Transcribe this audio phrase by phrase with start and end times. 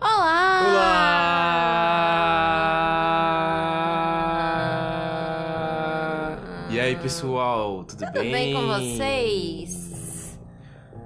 [0.00, 0.62] Olá!
[6.20, 6.38] Olá!
[6.70, 10.38] E aí, pessoal, tudo, Tudo bem com vocês?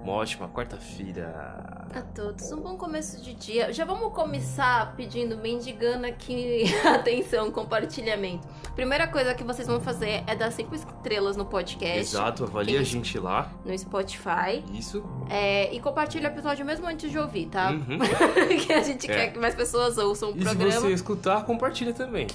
[0.03, 1.74] Uma ótima quarta-feira.
[1.95, 3.73] A todos, um bom começo de dia.
[3.73, 8.49] Já vamos começar pedindo, mendigando aqui atenção, compartilhamento.
[8.75, 12.01] Primeira coisa que vocês vão fazer é dar cinco estrelas no podcast.
[12.01, 13.53] Exato, avalia a gente lá.
[13.65, 14.65] No Spotify.
[14.73, 15.05] Isso.
[15.31, 17.71] É, e compartilha o episódio mesmo antes de ouvir, tá?
[17.71, 17.99] Uhum.
[18.67, 19.15] que a gente É.
[19.15, 20.81] quer que mais pessoas ouçam o E se programa.
[20.81, 22.27] você escutar, compartilha também.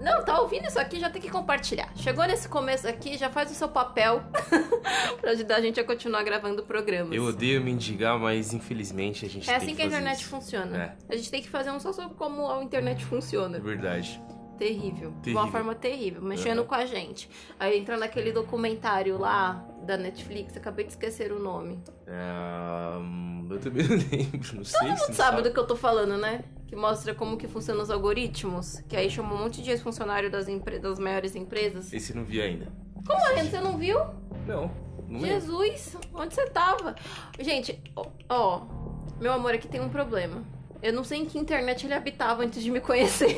[0.00, 1.90] Não, tá ouvindo isso aqui, já tem que compartilhar.
[1.96, 4.22] Chegou nesse começo aqui, já faz o seu papel
[5.20, 7.14] pra ajudar a gente a continuar gravando programas.
[7.14, 10.28] Eu odeio mendigar, mas infelizmente a gente É tem assim que a fazer internet isso.
[10.28, 10.76] funciona.
[10.76, 10.96] É.
[11.12, 13.56] A gente tem que fazer um só sobre como a internet funciona.
[13.56, 14.20] É verdade.
[14.58, 15.10] Terrível.
[15.10, 15.42] De Terrível.
[15.42, 16.66] uma forma terrível, mexendo Uhum.
[16.66, 17.28] com a gente.
[17.58, 21.78] Aí entra naquele documentário lá da Netflix, acabei de esquecer o nome.
[22.06, 25.66] É, hum, eu também não lembro, não sei Todo se mundo sabe do que eu
[25.66, 26.44] tô falando, né?
[26.66, 28.80] Que mostra como que funcionam os algoritmos.
[28.88, 31.92] Que aí chama um monte de ex-funcionário das, empre- das maiores empresas.
[31.92, 32.72] Esse não vi ainda.
[33.06, 33.44] Como é?
[33.44, 33.98] Você não viu?
[34.46, 34.70] Não,
[35.08, 35.20] não.
[35.20, 36.96] Jesus, onde você tava?
[37.38, 38.62] Gente, ó, ó,
[39.20, 40.42] meu amor, aqui tem um problema.
[40.82, 43.36] Eu não sei em que internet ele habitava antes de me conhecer.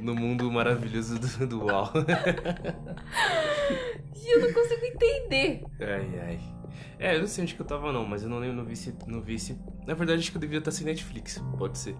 [0.00, 1.90] No mundo maravilhoso do, do UAU.
[4.16, 5.62] e eu não consigo entender.
[5.80, 6.40] Ai, ai.
[6.98, 8.76] É, eu não sei onde que eu tava não, mas eu não lembro, não vi
[8.76, 8.94] se...
[9.06, 9.58] Não vi se...
[9.86, 11.42] Na verdade, acho que eu devia estar sem Netflix.
[11.58, 11.96] Pode ser.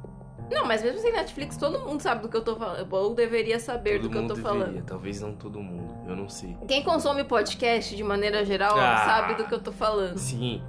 [0.51, 2.91] Não, mas mesmo sem Netflix, todo mundo sabe do que eu tô falando.
[2.93, 4.85] Ou deveria saber todo do que eu tô deveria, falando.
[4.85, 5.95] talvez não todo mundo.
[6.09, 6.57] Eu não sei.
[6.69, 9.05] Quem consome podcast de maneira geral Ah.
[9.05, 10.17] sabe do que eu tô falando.
[10.19, 10.63] Sim.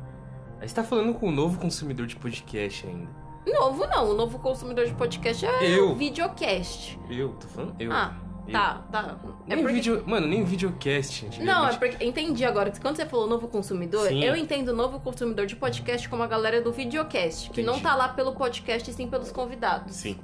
[0.59, 3.09] Aí você tá falando com um novo consumidor de podcast ainda.
[3.45, 5.91] Novo não, o novo consumidor de podcast é Eu.
[5.91, 6.97] o videocast.
[7.09, 7.91] Eu, tô falando eu.
[7.91, 8.15] Ah,
[8.47, 8.51] Eu.
[8.53, 9.19] tá, tá.
[9.47, 9.73] É Nem porque...
[9.75, 10.03] vídeo...
[10.07, 11.25] Mano, nem videocast.
[11.41, 12.71] Não, é porque entendi agora.
[12.71, 14.23] que Quando você falou novo consumidor, Sim.
[14.23, 17.87] eu entendo novo consumidor de podcast como a galera do videocast, que não Entendi.
[17.87, 19.95] tá lá pelo podcast e sim pelos convidados.
[19.95, 20.17] Sim.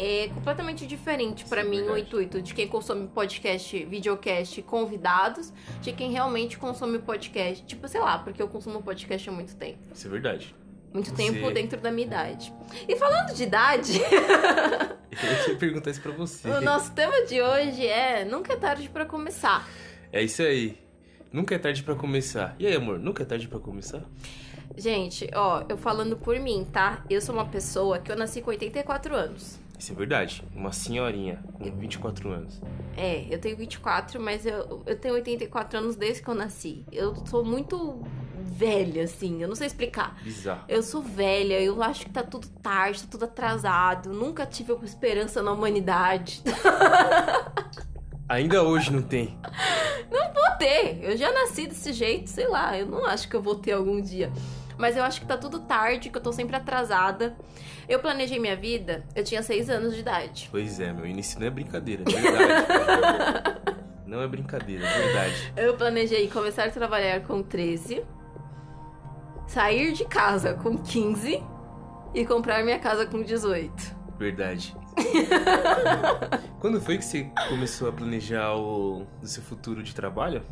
[0.00, 2.02] É completamente diferente pra Sim, mim o verdade.
[2.02, 7.64] intuito de quem consome podcast, videocast, convidados, de quem realmente consome podcast.
[7.64, 9.78] Tipo, sei lá, porque eu consumo podcast há muito tempo.
[9.92, 10.54] Isso é verdade.
[10.92, 12.52] Muito Você- tempo dentro da minha idade.
[12.88, 14.00] E falando de idade,
[15.12, 16.48] Eu ia perguntar isso pra você.
[16.48, 19.68] o nosso tema de hoje é Nunca é tarde pra começar.
[20.12, 20.78] É isso aí.
[21.32, 22.54] Nunca é tarde pra começar.
[22.58, 22.98] E aí, amor?
[22.98, 24.02] Nunca é tarde pra começar?
[24.76, 27.04] Gente, ó, eu falando por mim, tá?
[27.10, 29.58] Eu sou uma pessoa que eu nasci com 84 anos.
[29.78, 30.44] Isso é verdade.
[30.54, 32.60] Uma senhorinha com 24 anos.
[32.96, 36.84] É, eu tenho 24, mas eu, eu tenho 84 anos desde que eu nasci.
[36.90, 38.02] Eu sou muito
[38.42, 40.20] velha, assim, eu não sei explicar.
[40.22, 40.64] Bizarro.
[40.68, 44.12] Eu sou velha, eu acho que tá tudo tarde, tá tudo atrasado.
[44.12, 46.42] Nunca tive esperança na humanidade.
[48.28, 49.38] Ainda hoje não tem.
[50.10, 53.54] Vou ter, eu já nasci desse jeito, sei lá, eu não acho que eu vou
[53.54, 54.30] ter algum dia.
[54.76, 57.36] Mas eu acho que tá tudo tarde, que eu tô sempre atrasada.
[57.88, 60.48] Eu planejei minha vida, eu tinha 6 anos de idade.
[60.50, 61.06] Pois é, meu.
[61.06, 63.60] Início não é brincadeira, é verdade.
[64.06, 65.52] não é brincadeira, é verdade.
[65.56, 68.04] Eu planejei começar a trabalhar com 13,
[69.46, 71.42] sair de casa com 15
[72.14, 73.72] e comprar minha casa com 18.
[74.18, 74.76] Verdade.
[76.60, 80.44] Quando foi que você começou a planejar o, o seu futuro de trabalho?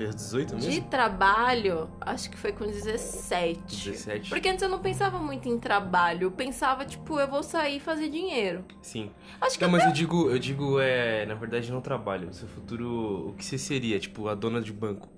[0.00, 0.88] Aos 18 De mesmo?
[0.88, 3.60] trabalho, acho que foi com 17.
[3.92, 4.28] 17.
[4.28, 7.80] Porque antes eu não pensava muito em trabalho, eu pensava, tipo, eu vou sair e
[7.80, 8.64] fazer dinheiro.
[8.82, 9.10] Sim.
[9.40, 12.32] Acho que Não, mas eu digo, eu digo, é, na verdade, não trabalho.
[12.32, 13.98] Seu futuro, o que você seria?
[13.98, 15.08] Tipo, a dona de banco.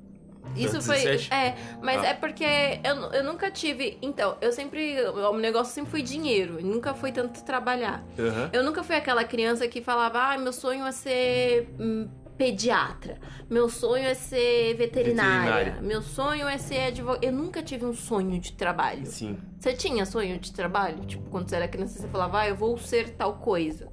[0.54, 0.97] Isso foi.
[0.98, 1.32] 17?
[1.34, 2.09] É, mas Ah.
[2.09, 2.44] é porque
[2.84, 3.98] eu, eu nunca tive.
[4.00, 4.97] Então, eu sempre.
[5.09, 8.04] O negócio sempre foi dinheiro, nunca foi tanto trabalhar.
[8.16, 8.50] Aham.
[8.53, 13.69] Eu nunca fui aquela criança que falava, ah, meu sonho é ser hum, pediatra, meu
[13.69, 15.82] sonho é ser veterinária, Veterinária.
[15.82, 17.24] meu sonho é ser advogado.
[17.24, 19.06] Eu nunca tive um sonho de trabalho.
[19.06, 19.38] Sim.
[19.58, 21.04] Você tinha sonho de trabalho?
[21.06, 23.91] Tipo, quando você era criança, você falava, ah, eu vou ser tal coisa.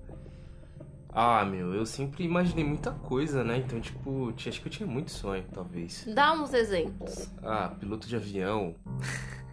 [1.16, 3.58] Ah, meu, eu sempre imaginei muita coisa, né?
[3.58, 6.06] Então, tipo, acho que eu tinha muito sonho, talvez.
[6.08, 7.32] Dá uns exemplos.
[7.44, 8.76] Ah, piloto de avião.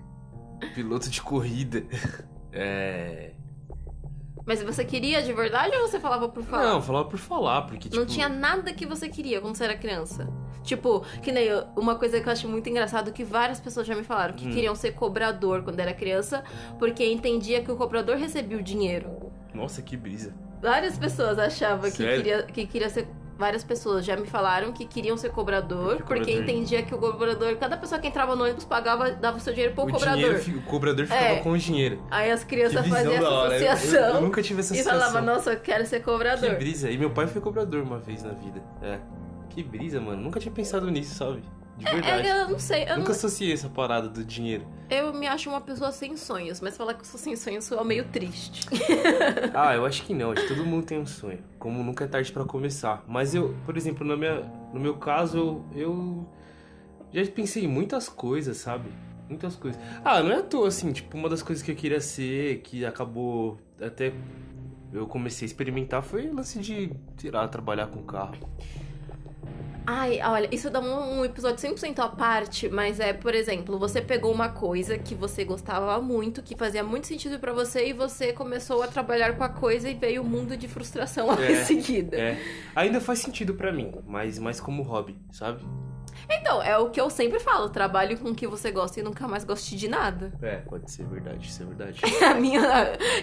[0.75, 1.84] piloto de corrida.
[2.52, 3.34] É.
[4.46, 6.64] Mas você queria de verdade ou você falava por falar?
[6.64, 7.96] Não, falava por falar, porque, tipo.
[7.96, 10.28] Não tinha nada que você queria quando você era criança.
[10.62, 13.94] Tipo, que nem eu, uma coisa que eu acho muito engraçado que várias pessoas já
[13.94, 14.50] me falaram que Hum.
[14.50, 16.44] queriam ser cobrador quando era criança,
[16.78, 19.32] porque entendia que o cobrador recebia o dinheiro.
[19.54, 20.34] Nossa, que brisa.
[20.60, 23.08] Várias pessoas achavam que queria, que queria ser.
[23.40, 26.42] Várias pessoas já me falaram que queriam ser cobrador, Que porque cobrador?
[26.42, 29.75] entendia que o cobrador, cada pessoa que entrava no ônibus pagava, dava o seu dinheiro
[29.75, 30.34] pro o, cobrador.
[30.38, 31.37] dinheiro, o cobrador ficava É.
[31.38, 32.02] com o dinheiro.
[32.10, 33.56] Aí as Que crianças faziam essa hora.
[33.58, 35.00] Eu- Eu, associação eu nunca tive essa e sensação.
[35.00, 36.54] falavam, nossa, eu quero ser Que cobrador.
[36.56, 36.90] brisa.
[36.90, 38.62] E meu pai foi cobrador uma vez na vida.
[38.82, 38.98] É.
[39.48, 40.20] Que brisa, mano.
[40.22, 41.42] Nunca tinha pensado nisso, sabe?
[41.80, 42.28] De verdade.
[42.28, 42.82] É, eu não sei.
[42.84, 44.64] Eu, Nunca não- associei essa parada do dinheiro.
[44.88, 47.84] eu me acho uma pessoa sem sonhos, mas falar que eu sou sem sonhos é
[47.84, 48.66] meio triste.
[49.54, 50.30] Ah, eu acho que não.
[50.32, 51.38] Acho que todo mundo tem um sonho.
[51.58, 53.02] Como nunca é tarde pra começar.
[53.08, 54.40] Mas eu, por exemplo, na minha,
[54.72, 56.26] no meu caso, eu,
[57.12, 58.90] eu já pensei em muitas coisas, sabe?
[59.28, 59.80] Muitas coisas.
[60.04, 62.84] Ah, não é à toa, assim, tipo, uma das coisas que eu queria ser, que
[62.84, 64.12] acabou até
[64.92, 68.34] eu comecei a experimentar, foi o lance de, sei lá, trabalhar com carro.
[69.86, 74.00] Ai, olha, isso dá um, um episódio 100% à parte, mas é, por exemplo, você
[74.00, 78.32] pegou uma coisa que você gostava muito, que fazia muito sentido pra você, e você
[78.32, 82.16] começou a trabalhar com a coisa e veio um mundo de frustração É, em seguida.
[82.16, 82.38] É,
[82.74, 85.62] ainda faz sentido pra mim, mas mais como hobby, sabe?
[86.32, 89.26] Então, é o que eu sempre falo, trabalhe com o que você gosta e nunca
[89.26, 90.32] mais goste de nada.
[90.42, 92.00] É, pode ser verdade, isso é verdade.
[92.24, 92.62] A minha,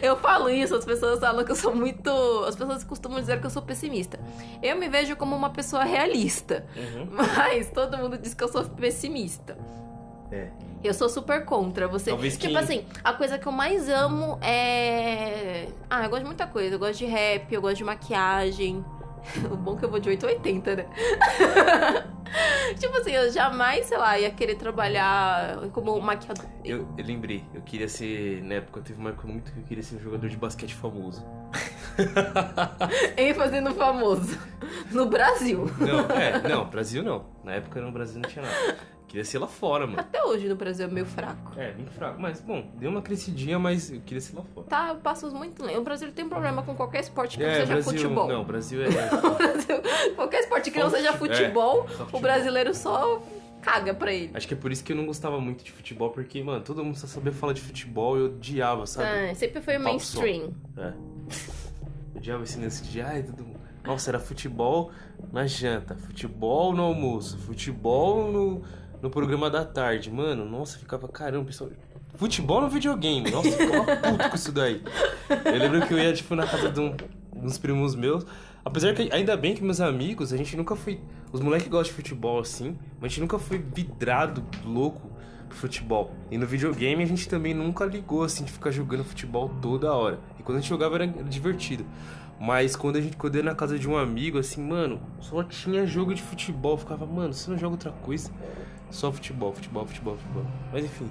[0.02, 2.10] eu falo isso, as pessoas falam que eu sou muito.
[2.48, 4.20] As pessoas costumam dizer que eu sou pessimista.
[4.62, 7.08] Eu me vejo como uma pessoa realista, Uhum.
[7.38, 9.58] mas todo mundo diz que eu sou pessimista.
[10.32, 10.50] É.
[10.84, 11.88] Eu sou super contra.
[11.88, 12.10] Você.
[12.12, 15.68] Talvez tipo quem- assim, a coisa que eu mais amo é.
[15.90, 16.76] Ah, eu gosto de muita coisa.
[16.76, 18.84] Eu gosto de rap, eu gosto de maquiagem.
[19.52, 20.86] O bom que eu vou de 880, né?
[22.80, 26.46] tipo assim, eu jamais, sei lá, ia querer trabalhar como maquiador.
[26.64, 28.44] Eu, eu lembrei, eu queria ser.
[28.44, 31.26] Na época teve uma época muito que eu queria ser um jogador de basquete famoso.
[33.18, 34.38] ênfase no famoso.
[34.92, 35.66] No Brasil.
[35.80, 37.26] Não, é, não, Brasil não.
[37.44, 38.78] Na época no Brasil não tinha nada.
[39.08, 40.00] Queria ser lá fora, mano.
[40.00, 41.54] Até hoje no Brasil é meio fraco.
[41.58, 42.20] É, bem fraco.
[42.20, 44.68] Mas, bom, deu uma crescidinha, mas eu queria ser lá fora.
[44.68, 45.80] Tá, passos muito lentos.
[45.80, 47.92] O Brasil tem um problema com qualquer esporte que não é, seja Brasil.
[47.94, 48.28] futebol.
[48.28, 48.88] Não, Brasil é.
[48.88, 49.82] O Brasil-
[50.16, 52.22] qualquer esporte que não seja fute- futebol, é, só o futebol.
[52.22, 53.24] brasileiro só
[53.62, 54.32] caga pra ele.
[54.34, 56.84] Acho que é por isso que eu não gostava muito de futebol, porque, mano, todo
[56.84, 59.08] mundo só sabia falar de futebol e eu odiava, sabe?
[59.32, 59.80] Ah, sempre foi só.
[59.80, 60.54] mainstream.
[60.78, 60.94] É.
[62.14, 63.60] Eu odiava esse lance de, ai, todo mundo.
[63.86, 64.92] Nossa, era futebol
[65.32, 68.64] na janta, futebol no almoço, futebol no,
[69.02, 70.12] no programa da tarde.
[70.12, 71.70] Mano, nossa, ficava, caramba, pessoal.
[72.16, 74.82] Futebol no videogame, nossa, ficava puto com isso daí.
[75.30, 76.96] Eu lembro que eu ia, tipo, na casa de, um,
[77.36, 78.26] uns primos meus.
[78.66, 81.00] Apesar que, ainda bem que meus amigos, a gente nunca foi.
[81.32, 85.10] Os moleques gostam de futebol assim, mas a gente nunca foi vidrado, louco
[85.48, 86.14] pro futebol.
[86.30, 90.20] E no videogame a gente também nunca ligou assim de ficar jogando futebol toda hora.
[90.40, 91.86] E quando a gente jogava era, era divertido.
[92.40, 95.44] Mas quando a gente quando eu ia na casa de um amigo, assim, mano, só
[95.44, 96.74] tinha jogo de futebol.
[96.74, 98.32] Eu ficava, mano, você não joga outra coisa?
[98.90, 100.46] Só futebol, futebol, futebol, futebol.
[100.72, 101.10] Mas enfim.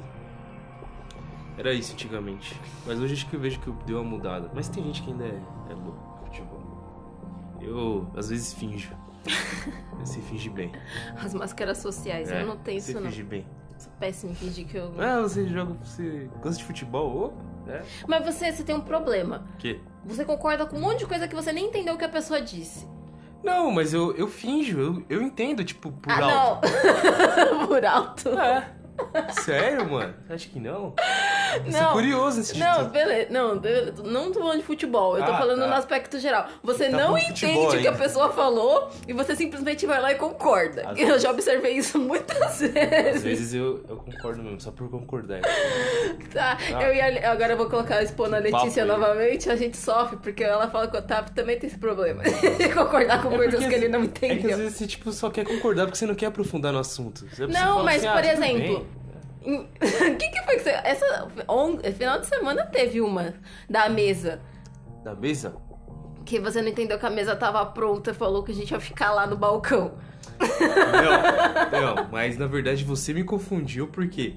[1.58, 2.58] Era isso antigamente.
[2.86, 4.50] Mas hoje acho que eu vejo que deu uma mudada.
[4.54, 5.40] Mas tem gente que ainda é,
[5.70, 7.56] é louco futebol.
[7.60, 8.92] Eu, às vezes, finjo.
[10.04, 10.70] Sei fingir bem.
[11.16, 13.10] As máscaras sociais, É, eu não tenho isso não.
[13.10, 13.46] fingir bem.
[13.78, 14.94] Sou péssimo em fingir que eu...
[14.98, 17.34] Ah, você joga, você gosta de futebol?
[17.66, 17.82] Ô, é.
[18.06, 19.44] Mas você, você tem um problema.
[19.58, 19.80] Que?
[20.04, 22.40] Você concorda com um monte de coisa que você nem entendeu o que a pessoa
[22.40, 22.86] disse.
[23.42, 26.68] Não, mas eu, eu finjo, eu, eu entendo, tipo, por ah, alto.
[26.68, 27.66] não!
[27.68, 28.28] Por alto.
[28.30, 28.68] É.
[29.42, 30.14] Sério, mano?
[30.28, 30.94] Acha que não?
[31.64, 31.92] Eu sou Não.
[31.92, 32.90] curioso nesse Não, tipo.
[32.90, 33.26] beleza.
[33.30, 34.02] Não, beleza.
[34.02, 35.16] não tô falando de futebol.
[35.18, 35.66] Eu tô Ah, falando tá.
[35.66, 36.46] no aspecto geral.
[36.62, 40.16] Você Tá não entende o que a pessoa falou e você simplesmente vai lá e
[40.16, 40.90] concorda.
[40.90, 43.22] Às Eu já observei isso muitas Às vezes.
[43.22, 45.40] vezes eu, eu concordo mesmo, só por concordar.
[46.32, 46.82] Tá, Ah.
[46.82, 48.86] eu ia, agora eu vou colocar expor na Letícia papo aí.
[48.86, 49.50] novamente.
[49.50, 52.22] A gente sofre, porque ela fala que o Otávio também tem esse problema.
[52.58, 54.58] De concordar com É coisas que ele não É que às entendeu.
[54.58, 57.24] vezes você tipo, só quer concordar porque você não quer aprofundar no assunto.
[57.48, 58.85] Não, mas, assim, por ah, exemplo,
[59.46, 59.64] O
[60.18, 60.70] que, que foi que você.
[60.84, 61.28] Essa.
[61.48, 63.34] on- Final de semana teve uma
[63.70, 64.40] da mesa.
[65.04, 65.54] Da mesa?
[66.24, 68.80] Que você não entendeu que a mesa tava pronta e falou que a gente ia
[68.80, 69.92] ficar lá no balcão.
[70.40, 74.34] Não, não, mas na verdade você me confundiu porque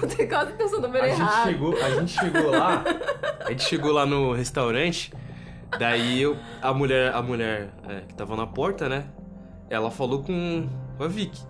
[0.00, 1.46] Você quase pensou no número a gente errado.
[1.46, 2.84] chegou, a gente chegou lá,
[3.44, 5.12] a gente chegou lá no restaurante,
[5.78, 9.04] daí eu, a mulher, a mulher é, que tava na porta, né?
[9.70, 11.42] Ela falou com, com a Vicky.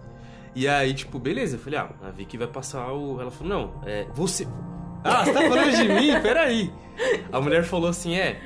[0.56, 3.20] E aí, tipo, beleza, eu falei, ah, a Vicky vai passar o.
[3.20, 4.06] Ela falou, não, é.
[4.14, 4.48] Você.
[5.04, 6.08] Ah, você tá falando de mim?
[6.22, 6.72] Peraí.
[7.30, 8.40] A mulher falou assim, é.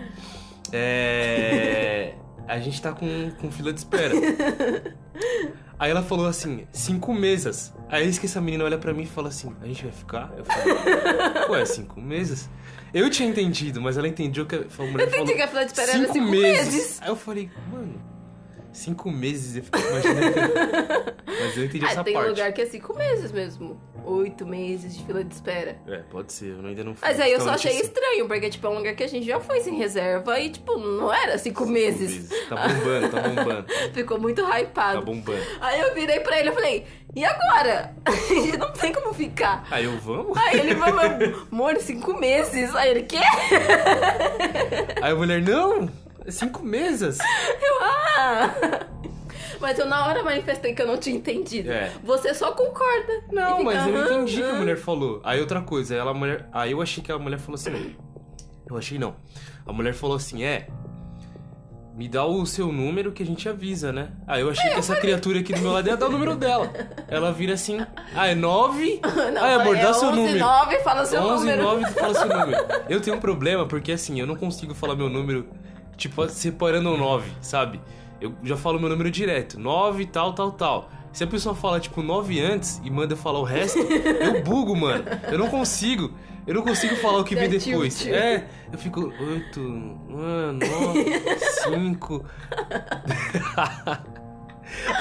[0.72, 2.14] É.
[2.48, 4.12] A gente tá com, com fila de espera.
[5.78, 7.72] Aí ela falou assim, cinco mesas.
[7.88, 10.32] Aí eis que essa menina olha pra mim e fala assim, a gente vai ficar?
[10.36, 12.50] Eu falei, ué, cinco mesas?
[12.92, 15.48] Eu tinha entendido, mas ela entendeu que a a mulher Eu entendi falou, que a
[15.48, 17.00] fila de espera era cinco meses.
[17.00, 17.94] Aí eu falei, mano,
[18.72, 19.56] cinco meses?
[19.56, 20.36] Eu fiquei imaginando.
[21.26, 22.28] mas eu entendi Ah, essa tem parte.
[22.28, 23.80] lugar que é cinco meses mesmo.
[24.04, 25.76] Oito meses de fila de espera.
[25.86, 27.06] É, pode ser, eu ainda não fui.
[27.06, 27.82] Mas aí eu só achei assim.
[27.82, 30.78] estranho, porque, tipo, é um lugar que a gente já foi sem reserva e, tipo,
[30.78, 32.28] não era cinco meses.
[32.48, 33.66] Tá bombando, tá bombando.
[33.92, 35.02] Ficou muito Tá hypado.
[35.02, 35.42] bombando.
[35.60, 37.94] Aí eu virei pra ele e falei, e agora?
[38.06, 39.66] A gente não tem como ficar.
[39.70, 40.36] Aí eu, vamos?
[40.38, 41.00] Aí ele falou,
[41.52, 42.74] amor, cinco meses.
[42.74, 43.18] Aí ele, quê?
[45.02, 45.88] Aí a mulher, não,
[46.28, 47.18] cinco mesas.
[47.60, 48.86] Eu, ah!
[49.60, 51.70] Mas eu na hora manifestei que eu não tinha entendido.
[51.70, 51.92] É.
[52.02, 53.24] Você só concorda.
[53.30, 55.20] Não, fica, mas eu "Aham, entendi o que a aham." mulher falou.
[55.22, 57.94] Aí outra coisa, ela mulher, aí eu achei que a mulher falou assim,
[58.68, 59.16] eu achei não.
[59.66, 60.66] A mulher falou assim, é,
[61.94, 64.12] me dá o seu número que a gente avisa, né?
[64.26, 66.72] Aí eu achei que essa criatura aqui do meu lado ia dar o número dela.
[67.06, 67.84] Ela vira assim,
[68.14, 68.98] ah, é nove?
[69.34, 70.38] Não, ah, é dá seu 11, número.
[70.38, 71.62] 9, fala seu 11 número.
[71.62, 72.64] 9 tu fala seu número.
[72.88, 75.46] Eu tenho um problema porque assim, eu não consigo falar meu número,
[76.00, 77.80] tipo, separando o 9, sabe?
[78.20, 80.90] Eu já falo meu número direto, 9 tal, tal, tal.
[81.12, 84.74] Se a pessoa fala, tipo, 9 antes e manda eu falar o resto, eu bugo,
[84.76, 85.04] mano.
[85.30, 86.12] Eu não consigo.
[86.46, 87.98] Eu não consigo falar o que vem depois.
[87.98, 88.14] tilt.
[88.14, 90.58] É, eu fico 8, 9,
[91.64, 92.24] 5.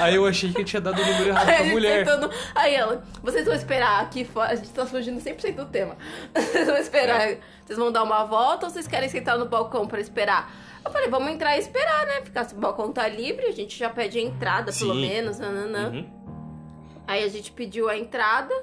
[0.00, 2.04] Aí eu achei que eu tinha dado o número errado Aí pra mulher.
[2.04, 4.50] tentando- Aí ela, vocês vão esperar aqui fora.
[4.52, 5.96] A gente tá fugindo 100% do tema.
[6.34, 7.20] Vocês vão esperar.
[7.28, 7.38] É.
[7.64, 10.52] Vocês vão dar uma volta ou vocês querem sentar no balcão pra esperar?
[10.84, 12.22] Eu falei, vamos entrar e esperar, né?
[12.22, 15.00] Ficar se o balcão tá livre, a gente já pede a entrada, pelo Sim.
[15.00, 15.38] menos.
[15.38, 15.90] Nananã.
[15.90, 16.20] Uhum.
[17.06, 18.54] Aí a gente pediu a entrada.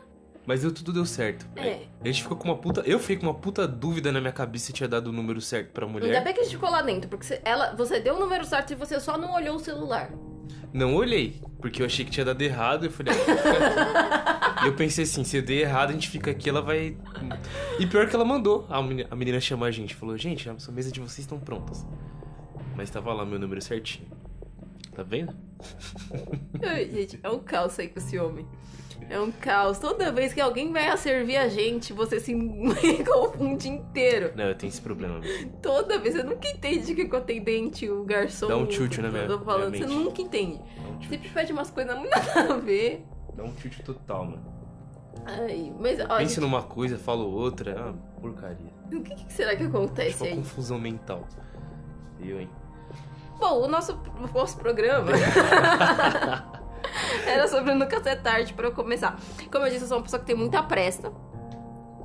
[0.45, 1.45] Mas deu, tudo deu certo.
[1.57, 1.81] É.
[2.01, 2.81] A gente ficou com uma puta.
[2.85, 5.71] Eu fiquei com uma puta dúvida na minha cabeça se tinha dado o número certo
[5.71, 6.07] pra mulher.
[6.07, 8.71] Ainda bem que a gente ficou lá dentro, porque ela, você deu o número certo
[8.71, 10.09] e você só não olhou o celular.
[10.73, 12.85] Não olhei, porque eu achei que tinha dado errado.
[12.85, 16.61] Eu falei, ah, eu pensei assim: se eu der errado, a gente fica aqui, ela
[16.61, 16.97] vai.
[17.79, 19.95] E pior que ela mandou a menina, a menina chamar a gente.
[19.95, 21.85] Falou: gente, a mesa de vocês estão prontas.
[22.75, 24.07] Mas tava lá meu número certinho.
[24.93, 25.35] Tá vendo?
[26.63, 28.47] Ai, gente, é um caos aí com esse homem.
[29.09, 29.79] É um caos.
[29.79, 32.33] Toda vez que alguém vai servir a gente, você se
[33.07, 34.33] confunde inteiro.
[34.35, 35.21] Não, eu tenho esse problema.
[35.61, 38.47] Toda vez, você nunca entende o que que o atendente, o garçom.
[38.47, 40.03] Dá um tilt na minha- eu tô falando, minha Você mente.
[40.05, 40.59] nunca entende.
[40.97, 43.05] Um Sempre pede umas coisas muito nada a ver.
[43.33, 44.57] dá um tilt total, mano.
[45.25, 47.71] Ai, mas ó, Pensa gente, numa coisa, falo outra.
[47.71, 48.71] É uma porcaria.
[48.91, 50.35] o que, que será que Tipo acontece uma aí?
[50.35, 51.25] confusão mental.
[52.19, 52.49] Eu, hein?
[53.39, 55.11] Bom, o nosso, o nosso programa
[57.25, 59.19] era sobre nunca ser tarde pra eu começar.
[59.51, 61.11] Como eu disse, eu sou uma pessoa que tem muita pressa.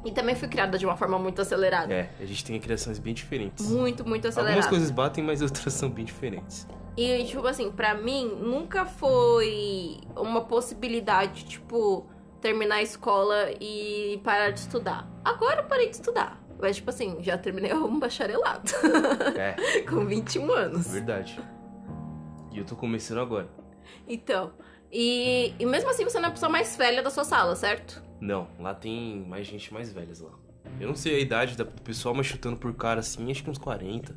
[0.05, 1.93] E também fui criada de uma forma muito acelerada.
[1.93, 3.71] É, a gente tem criações bem diferentes.
[3.71, 4.57] Muito, muito acelerada.
[4.57, 6.67] Algumas coisas batem, mas outras são bem diferentes.
[6.97, 12.07] E, tipo assim, pra mim, nunca foi uma possibilidade, tipo,
[12.41, 15.09] terminar a escola e parar de estudar.
[15.25, 16.43] Agora eu parei de estudar.
[16.61, 18.71] Mas, tipo assim, já terminei um bacharelado.
[19.37, 20.89] É, com 21 anos.
[20.89, 21.41] verdade.
[22.51, 23.49] E eu tô começando agora.
[24.09, 24.53] Então.
[24.91, 28.03] E, e mesmo assim, você não é a pessoa mais velha da sua sala, certo?
[28.21, 30.31] Não, lá tem mais gente mais velhas lá.
[30.81, 33.51] Eu não sei a idade da- do pessoal, mas chutando por cara assim, acho que
[33.51, 34.15] uns 40,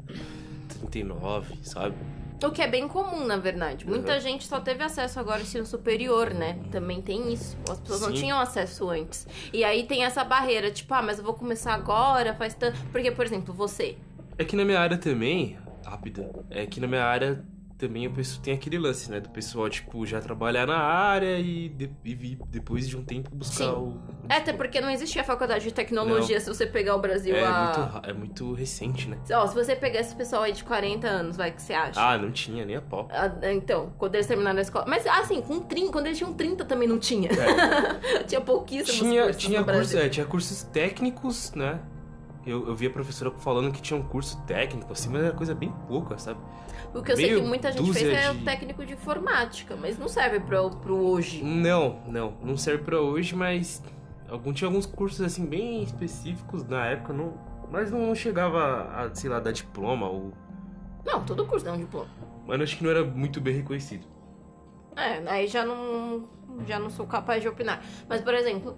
[0.68, 1.96] 39, sabe?
[2.44, 3.88] O que é bem comum, na verdade.
[3.88, 4.20] Muita Uhum.
[4.20, 6.60] gente só teve acesso agora ao ensino superior, né?
[6.72, 7.58] Também tem isso.
[7.70, 8.15] As pessoas não Sim.
[8.15, 9.25] tinham acesso antes.
[9.54, 12.77] E aí tem essa barreira, tipo, ah, mas eu vou começar agora, faz tanto.
[12.92, 13.98] Porque, por exemplo, você.
[14.38, 17.44] É que na minha área também, rápida, é que na minha área
[17.88, 19.20] também o pessoal tem aquele lance, né?
[19.20, 23.65] Do pessoal, tipo, já trabalhar na área e, de- e depois de um tempo buscar
[23.65, 23.72] Sim.
[23.72, 24.01] o.
[24.30, 27.63] É, até porque não existia faculdade de tecnologia se você pegar o Brasil É a.
[27.94, 29.18] muito, é muito recente, né?
[29.32, 32.00] Ó, se você pegar esse pessoal aí de 40 anos, vai, que você acha?
[32.00, 33.08] Ah, não tinha nem a pau.
[33.12, 34.86] Ah, Então, quando eles terminaram a escola.
[34.88, 37.30] Mas assim, com 30, quando eles tinham 30 também não tinha.
[38.27, 39.04] tinha pouquíssimos É.
[39.04, 41.80] tinha cursos tinha, curso, é, tinha cursos técnicos, né?
[42.46, 45.56] Eu, eu vi a professora falando que tinha um curso técnico, assim, mas era coisa
[45.56, 46.40] bem pouca, sabe?
[46.94, 49.75] O que eu sei meio que muita gente fez é o de- técnico de informática,
[49.75, 51.44] mas não serve pro, pro hoje.
[51.44, 53.82] Não, não, não serve pra hoje, mas
[54.30, 57.34] algum, tinha alguns cursos assim bem específicos na época, não,
[57.72, 60.32] mas não chegava a, sei lá, dar diploma ou,
[61.04, 62.08] Não, todo curso dá um diploma.
[62.46, 64.06] mas eu acho que não era muito bem reconhecido.
[64.96, 66.30] É, aí já não,
[66.66, 67.84] já não sou capaz de opinar.
[68.08, 68.78] Mas, por exemplo,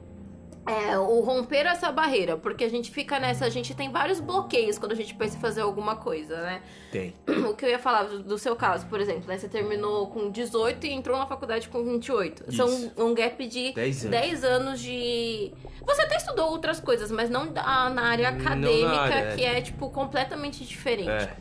[0.67, 4.77] é, o romper essa barreira, porque a gente fica nessa, a gente tem vários bloqueios
[4.77, 6.61] quando a gente pensa em fazer alguma coisa, né?
[6.91, 7.13] Tem.
[7.49, 9.37] O que eu ia falar do, do seu caso, por exemplo, né?
[9.37, 12.53] Você terminou com 18 e entrou na faculdade com 28.
[12.53, 12.91] São Isso.
[12.97, 14.11] um gap de 10 anos.
[14.11, 15.53] 10 anos de.
[15.85, 19.43] Você até estudou outras coisas, mas não da- na área Não na acadêmica, área, que
[19.45, 19.57] é.
[19.59, 21.09] é, tipo, completamente diferente.
[21.09, 21.35] É,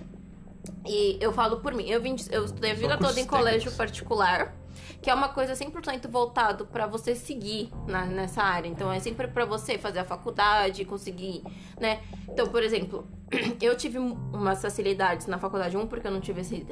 [0.85, 3.77] E eu falo por mim, eu, vim, eu estudei a vida toda em colégio técnicos.
[3.77, 4.55] particular,
[5.03, 8.69] que é uma coisa 100% voltado pra você seguir na- nessa área.
[8.69, 11.43] Então é sempre pra você fazer a faculdade, conseguir,
[11.81, 12.01] né?
[12.29, 13.07] Então, por exemplo,
[13.61, 16.67] eu tive umas facilidades na faculdade, um porque eu não tive esse,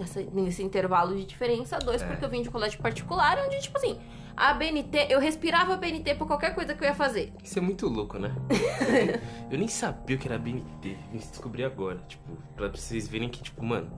[0.47, 2.07] esse intervalo de diferença, dois É.
[2.07, 3.99] porque eu vim de colégio particular, onde tipo assim,
[4.37, 7.33] a BNT, eu respirava a BNT por qualquer coisa que eu ia fazer.
[7.43, 8.35] isso é muito louco, né?
[9.51, 13.43] eu nem sabia o que era BNT, vim descobrir agora, tipo, pra vocês verem que,
[13.43, 13.91] tipo, mano,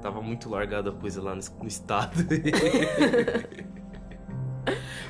[0.00, 2.24] tava muito largada a coisa lá no, no estado.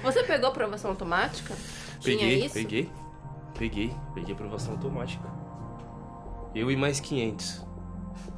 [0.03, 1.55] Você pegou aprovação automática?
[2.03, 2.91] Peguei, peguei.
[3.59, 5.29] Peguei, peguei aprovação automática.
[6.55, 7.65] Eu e mais 500.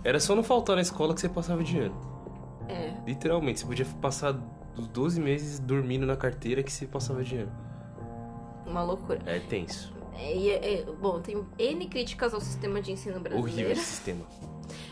[0.04, 1.94] Era só não faltar na escola que você passava de ano.
[2.68, 2.94] É.
[3.06, 4.32] Literalmente, você podia passar
[4.74, 7.50] dos 12 meses dormindo na carteira que você passava dinheiro.
[8.66, 9.20] Uma loucura.
[9.26, 9.94] É tenso.
[10.14, 13.42] É, é- é- bom, tem N críticas ao sistema de ensino brasileiro.
[13.52, 14.24] Horrível esse sistema.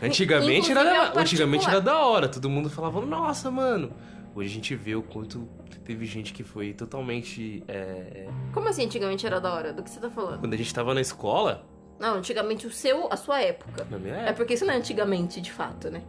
[0.01, 3.91] Antigamente era, Inclusive, é da, antigamente era da hora, todo mundo falava, nossa, mano.
[4.33, 5.47] Hoje a gente vê o quanto
[5.85, 7.63] teve gente que foi totalmente.
[7.67, 9.71] é, Como assim antigamente era da hora?
[9.71, 10.39] Do que você tá falando?
[10.39, 11.65] Quando a gente tava na escola,
[11.99, 13.87] Não, antigamente o seu, a sua época.
[13.89, 14.33] na minha É época.
[14.33, 16.01] porque isso não é antigamente, de fato, né?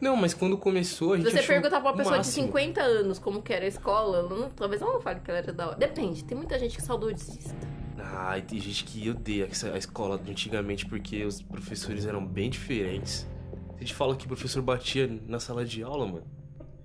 [0.00, 1.32] Não, mas quando começou, a Se gente.
[1.32, 2.46] você perguntar pra uma pessoa de máximo.
[2.46, 5.38] 50 anos como que era a escola, ela não- talvez ela não fale que ela
[5.40, 5.76] era da hora.
[5.76, 7.54] Depende, tem muita gente que é saudosista.
[8.00, 12.50] Ah, e tem gente que odeia a escola de antigamente porque os professores eram bem
[12.50, 13.26] diferentes.
[13.76, 16.26] A gente fala que o professor batia na sala de aula, mano.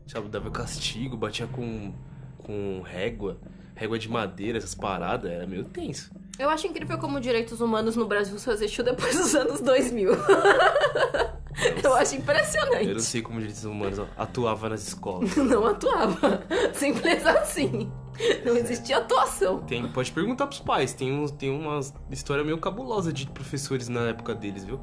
[0.08, 1.94] Sabe, dava castigo, batia com,
[2.40, 3.40] com régua,
[3.74, 6.12] régua de madeira, essas paradas, era meio tenso.
[6.38, 10.12] Eu acho incrível como direitos humanos no Brasil só existiu depois dos anos 2000.
[11.84, 12.88] Eu acho impressionante.
[12.88, 15.34] Eu não sei como os direitos humanos atuava nas escolas.
[15.38, 16.44] Não atuava.
[16.74, 17.92] Simples assim.
[18.46, 19.62] Não existia atuação.
[19.62, 21.80] Tem, pode perguntar pros pais, tem, uns, tem uma
[22.10, 24.80] história meio cabulosa de professores na época deles, viu?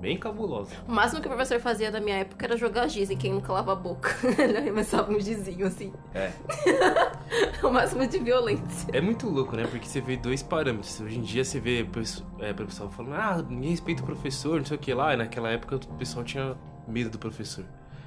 [0.00, 0.70] Bem cabulosa.
[0.86, 3.50] O máximo que o professor fazia na minha época era jogar giz em quem nunca
[3.50, 4.14] lava a boca.
[4.38, 5.92] Ele arremessava um gizinho assim.
[6.12, 6.30] É.
[7.62, 8.90] O máximo de violência.
[8.92, 9.66] É muito louco, né?
[9.66, 11.00] Porque você vê dois parâmetros.
[11.00, 11.80] Hoje em dia você vê
[12.38, 15.14] é, o pessoal falando, ah, ninguém respeita o professor, não sei o que lá.
[15.14, 16.54] E naquela época o pessoal tinha
[16.86, 17.64] medo do professor.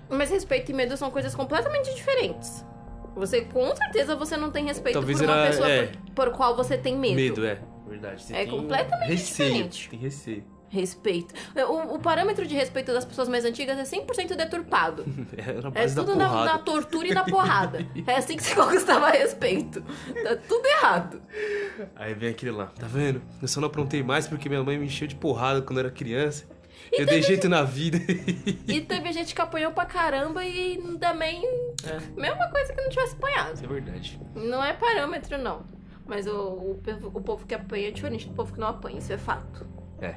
[0.09, 2.63] Mas respeito e medo são coisas completamente diferentes.
[3.17, 5.85] Você, com certeza, você não tem respeito Talvez por uma era- pessoa é.
[6.15, 7.15] por, por qual você tem medo.
[7.15, 7.59] Medo, é.
[7.87, 8.23] Verdade.
[8.23, 9.89] Você É tem completamente receio, diferente.
[9.89, 10.43] Tem receio.
[10.69, 11.33] Respeito.
[11.69, 15.05] O, o parâmetro de respeito das pessoas mais antigas é 100% deturpado.
[15.37, 16.51] É na É base da tudo na, porrada.
[16.51, 17.87] na tortura e na porrada.
[18.05, 19.81] É assim que se conquistava respeito.
[19.81, 21.21] Tá tudo errado.
[21.95, 23.21] Aí vem aquele lá, tá vendo?
[23.41, 25.91] Eu só não aprontei mais porque minha mãe me encheu de porrada quando eu era
[25.93, 26.43] criança.
[26.91, 27.97] Eu dei jeito na vida.
[28.67, 31.43] E teve gente que apanhou pra caramba e também.
[31.85, 31.99] É.
[32.19, 33.53] Mesma coisa que não tivesse apanhado.
[33.55, 34.19] Isso é verdade.
[34.35, 35.63] Não é parâmetro, não.
[36.05, 36.31] Mas o,
[36.71, 39.17] o, povo- o povo que apanha é diferente do povo que não apanha, isso é
[39.17, 39.65] fato.
[40.01, 40.15] É.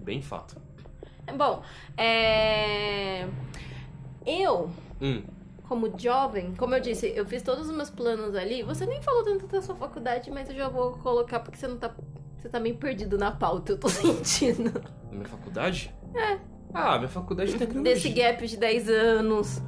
[0.00, 0.56] Bem fato.
[1.36, 1.62] Bom,
[1.96, 3.26] é.
[4.24, 5.22] Eu, Hum.
[5.68, 8.62] como jovem, como eu disse, eu fiz todos os meus planos ali.
[8.62, 11.76] Você nem falou tanto da sua faculdade, mas eu já vou colocar porque você não
[11.78, 11.94] tá.
[12.46, 14.72] Você tá meio perdido na pauta, eu tô sentindo.
[15.10, 15.92] Na minha faculdade?
[16.14, 16.38] É.
[16.72, 17.94] Ah, minha faculdade de tecnologia.
[17.94, 19.60] Desse gap de 10 anos.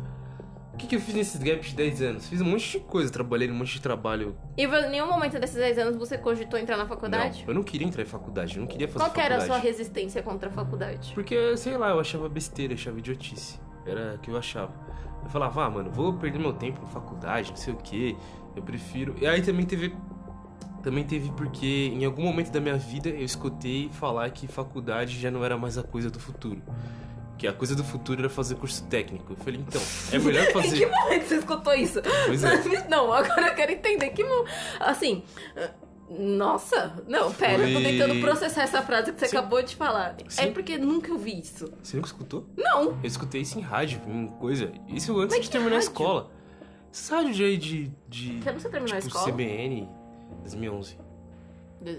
[0.72, 2.28] O que, que eu fiz nesses gaps de 10 anos?
[2.28, 4.36] Fiz um monte de coisa, trabalhei num monte de trabalho.
[4.56, 7.40] E em nenhum momento desses 10 anos você cogitou entrar na faculdade?
[7.42, 9.40] Não, eu não queria entrar em faculdade, eu não queria fazer Qual que era a
[9.40, 9.60] faculdade.
[9.60, 11.10] sua resistência contra a faculdade?
[11.14, 13.58] Porque, sei lá, eu achava besteira, achava idiotice.
[13.84, 14.72] Era o que eu achava.
[15.24, 18.16] Eu falava, ah, mano, vou perder meu tempo na faculdade, não sei o que.
[18.54, 19.16] Eu prefiro.
[19.20, 19.92] E aí também teve.
[20.88, 25.30] Também teve porque em algum momento da minha vida eu escutei falar que faculdade já
[25.30, 26.62] não era mais a coisa do futuro.
[27.36, 29.34] Que a coisa do futuro era fazer curso técnico.
[29.34, 30.86] Eu falei, então, é melhor Em que fazer.
[30.90, 32.00] momento você escutou isso?
[32.26, 32.88] Pois é.
[32.88, 34.24] Não, agora eu quero entender que.
[34.80, 35.22] Assim.
[36.10, 40.16] Nossa, não, pera, eu tô Foi- tentando processar essa frase que você acabou de falar.
[40.18, 40.52] É Sim.
[40.54, 41.70] porque nunca eu vi isso.
[41.82, 42.46] Você nunca escutou?
[42.56, 42.92] Não.
[42.92, 44.72] Eu escutei isso em rádio, em coisa.
[44.88, 45.88] Isso antes Mas de terminar a rádio?
[45.90, 46.30] escola.
[46.90, 47.92] Essa rádio de aí de.
[48.08, 49.30] de Quando você terminou a tipo, escola?
[49.30, 49.97] CBN
[50.40, 50.96] 2011.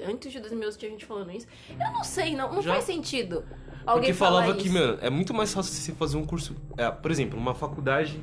[0.06, 1.48] Antes de 2011 tinha gente falando isso.
[1.70, 2.74] Eu não sei, não, não Já.
[2.74, 3.46] faz sentido.
[3.86, 4.74] Alguém Porque falava que, isso.
[4.78, 6.56] mano, é muito mais fácil você fazer um curso.
[6.78, 8.22] é, por exemplo, uma faculdade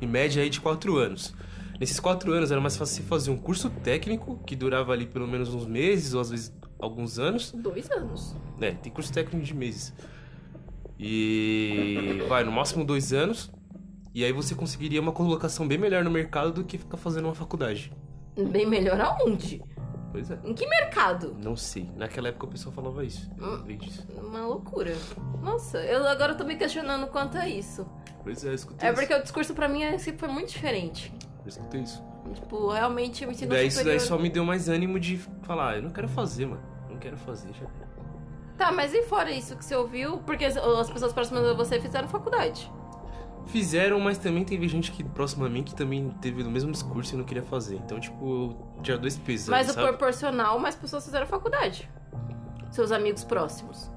[0.00, 1.34] em média aí de 4 anos.
[1.80, 5.26] Nesses 4 anos era mais fácil você fazer um curso técnico, que durava ali pelo
[5.26, 7.50] menos uns meses, ou às vezes alguns anos.
[7.52, 8.36] Dois anos.
[8.58, 8.78] né?
[8.80, 9.92] tem curso técnico de meses.
[10.98, 13.50] E vai, no máximo dois anos.
[14.14, 17.34] E aí você conseguiria uma colocação bem melhor no mercado do que ficar fazendo uma
[17.34, 17.92] faculdade.
[18.36, 19.62] Bem melhor aonde?
[20.12, 20.38] Pois é.
[20.44, 21.36] Em que mercado?
[21.42, 21.90] Não sei.
[21.96, 23.28] Naquela época o pessoal falava isso.
[23.40, 23.64] Hum.
[24.22, 24.94] Uma loucura.
[25.42, 27.86] Nossa, eu agora tô me questionando quanto a isso.
[28.22, 29.00] Pois é, eu escutei É isso.
[29.00, 31.12] porque o discurso pra mim é- sempre foi muito diferente.
[31.42, 32.02] Eu escutei isso.
[32.32, 35.76] Tipo, realmente o ensino Daí isso daí só me deu mais ânimo de falar, ah,
[35.76, 36.62] eu não quero fazer, mano.
[36.88, 37.66] Não quero fazer, já.
[38.56, 40.18] Tá, mas e fora isso que você ouviu?
[40.18, 40.54] Porque as
[40.90, 42.70] pessoas próximas a você fizeram faculdade.
[43.46, 47.14] Fizeram, mas também teve gente que próxima a mim que também teve o mesmo discurso
[47.14, 47.76] e não queria fazer.
[47.76, 49.88] Então, tipo, tinha dois pesos, mas ali, o sabe?
[49.88, 51.88] proporcional, mais pessoas fizeram faculdade.
[52.70, 53.90] Seus amigos próximos.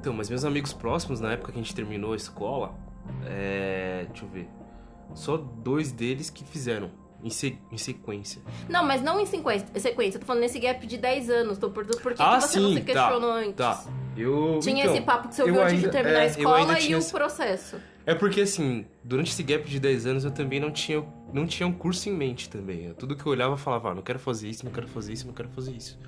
[0.00, 2.74] Então, mas meus amigos próximos, na época que a gente terminou a escola,
[3.24, 4.06] é...
[4.08, 4.48] deixa eu ver.
[5.14, 6.90] Só dois deles que fizeram,
[7.26, 8.40] em, se- em sequência.
[8.68, 10.16] Não, mas não em sequência, sequência.
[10.16, 11.58] Eu tô falando nesse gap de 10 anos.
[11.58, 13.54] Tô por, por que, Ah, que você não sim, se tá, questionou antes?
[13.56, 13.84] Tá.
[14.16, 14.60] Eu.
[14.62, 16.82] Tinha então, esse papo que você eu ouviu antes de terminar é, a escola e
[16.82, 17.76] tinha o esse- processo.
[18.06, 21.66] É porque assim, durante esse gap de 10 anos eu também não tinha, não tinha
[21.66, 22.94] um curso em mente também.
[22.94, 25.26] Tudo que eu olhava eu falava, ah, não quero fazer isso, não quero fazer isso,
[25.26, 25.98] não quero fazer isso.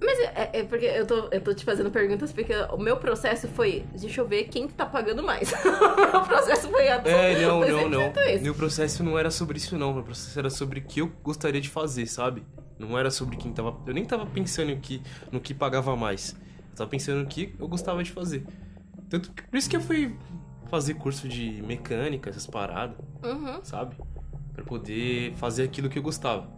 [0.00, 3.48] Mas é, é porque eu tô, eu tô te fazendo perguntas porque o meu processo
[3.48, 3.84] foi.
[3.98, 5.50] Deixa eu ver quem que tá pagando mais.
[5.52, 7.20] o meu processo foi absoluto.
[7.20, 8.12] É, não, não, não.
[8.12, 8.44] 100% isso.
[8.44, 9.92] Meu processo não era sobre isso, não.
[9.92, 12.44] Meu processo era sobre o que eu gostaria de fazer, sabe?
[12.78, 13.76] Não era sobre quem tava.
[13.86, 16.36] Eu nem tava pensando no que, no que pagava mais.
[16.70, 18.46] Eu tava pensando no que eu gostava de fazer.
[19.10, 20.14] Tanto que, por isso que eu fui
[20.70, 23.58] fazer curso de mecânica, essas paradas, Uhum.
[23.64, 23.96] sabe?
[24.54, 26.48] Pra poder fazer aquilo que eu gostava.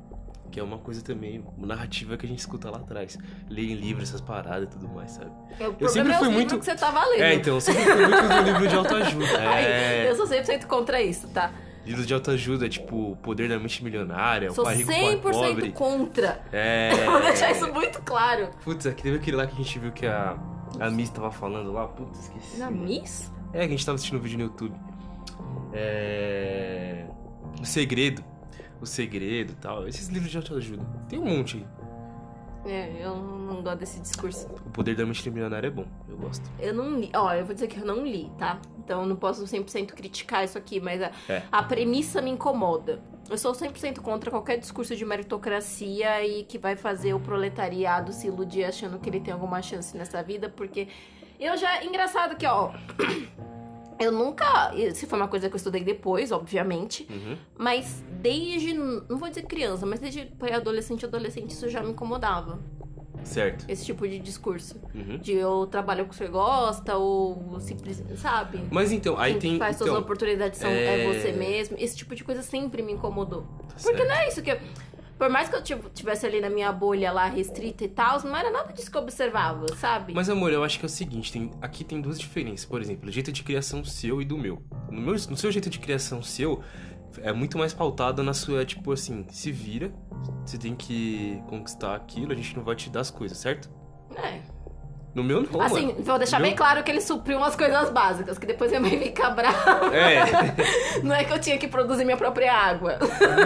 [0.50, 3.16] Que é uma coisa também, uma narrativa que a gente escuta lá atrás.
[3.48, 5.30] Ler em livros, essas paradas e tudo mais, sabe?
[5.58, 7.22] É, O Eu sempre é fui muito- que você tava lendo.
[7.22, 9.26] É, então, eu sempre fui muito do livro de autoajuda.
[9.40, 10.10] Ai, É.
[10.10, 11.52] Eu sou 100% contra isso, tá?
[11.86, 15.32] Livros de autoajuda, tipo, O Poder da Mente Milionária, Sou O Pai Rico, 100% Pai
[15.32, 15.72] Pobre.
[15.72, 16.42] contra.
[16.52, 16.90] É.
[17.06, 18.50] Vou deixar isso muito claro.
[18.64, 20.36] Putz, aqui teve aquele lá que a gente viu que a,
[20.78, 21.86] a Miss tava falando lá.
[21.88, 22.58] Putz, esqueci.
[22.58, 23.32] Na Miss?
[23.52, 24.74] É, que a gente tava assistindo um vídeo no YouTube.
[25.72, 27.04] É.
[27.60, 28.22] O Segredo.
[28.80, 29.86] O Segredo e tal.
[29.86, 30.82] Esses livros de autoajuda.
[31.08, 31.66] Tem um monte aí.
[32.66, 34.46] É, eu não gosto desse discurso.
[34.66, 35.86] O Poder da Mente Milionária é bom.
[36.08, 36.50] Eu gosto.
[36.58, 37.10] Eu não li.
[37.14, 38.60] Ó, eu vou dizer que eu não li, tá?
[38.78, 41.42] Então eu não posso 100% criticar isso aqui, mas a, É.
[41.50, 43.00] a premissa me incomoda.
[43.30, 48.26] Eu sou 100% contra qualquer discurso de meritocracia e que vai fazer o proletariado se
[48.26, 50.88] iludir achando que ele tem alguma chance nessa vida, porque
[51.38, 51.82] eu já.
[51.82, 52.72] Engraçado que, ó.
[54.00, 54.72] Eu nunca.
[54.94, 57.06] Se foi uma coisa que eu estudei depois, obviamente.
[57.10, 57.36] Uhum.
[57.58, 58.72] Mas desde.
[58.72, 62.58] Não vou dizer criança, mas desde pré-adolescente e adolescente isso já me incomodava.
[63.22, 63.66] Certo.
[63.68, 64.80] Esse tipo de discurso.
[64.94, 65.18] Uhum.
[65.18, 68.18] De eu trabalho com o que você gosta, ou simplesmente.
[68.18, 68.60] Sabe?
[68.70, 69.58] Mas então, aí Quem tem.
[69.58, 71.04] faz suas então, oportunidades são, é...
[71.04, 71.76] é- você mesmo.
[71.78, 73.42] Esse tipo de coisa sempre me incomodou.
[73.42, 74.08] tá Porque certo.
[74.08, 74.50] não é isso que.
[74.50, 74.58] eu-
[75.20, 78.34] Por mais que eu tiv- tivesse ali na minha bolha lá restrita e tal, não
[78.34, 80.14] era nada disso que eu observava, sabe?
[80.14, 82.64] Mas, amor, eu acho que é o seguinte, tem, aqui tem duas diferenças.
[82.64, 84.62] Por exemplo, o jeito de criação seu e do meu.
[84.90, 85.12] No, meu.
[85.12, 86.62] no seu jeito de criação seu,
[87.18, 89.92] é muito mais pautado na sua, tipo assim, se vira,
[90.42, 93.70] você tem que conquistar aquilo, a gente não vai te dar as coisas, certo?
[94.16, 94.40] É.
[95.12, 96.02] No meu não, Assim, mano.
[96.04, 98.96] vou deixar Meu- bem claro que ele supriu umas coisas básicas, que depois minha mãe
[98.98, 99.94] fica brava.
[99.94, 100.22] É,
[101.02, 102.96] Não é que eu tinha que produzir minha própria água.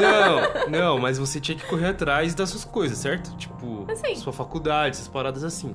[0.01, 3.35] não, não, mas você tinha que correr atrás das suas coisas, certo?
[3.37, 4.15] Tipo, Assim.
[4.17, 5.75] sua faculdade, essas paradas assim.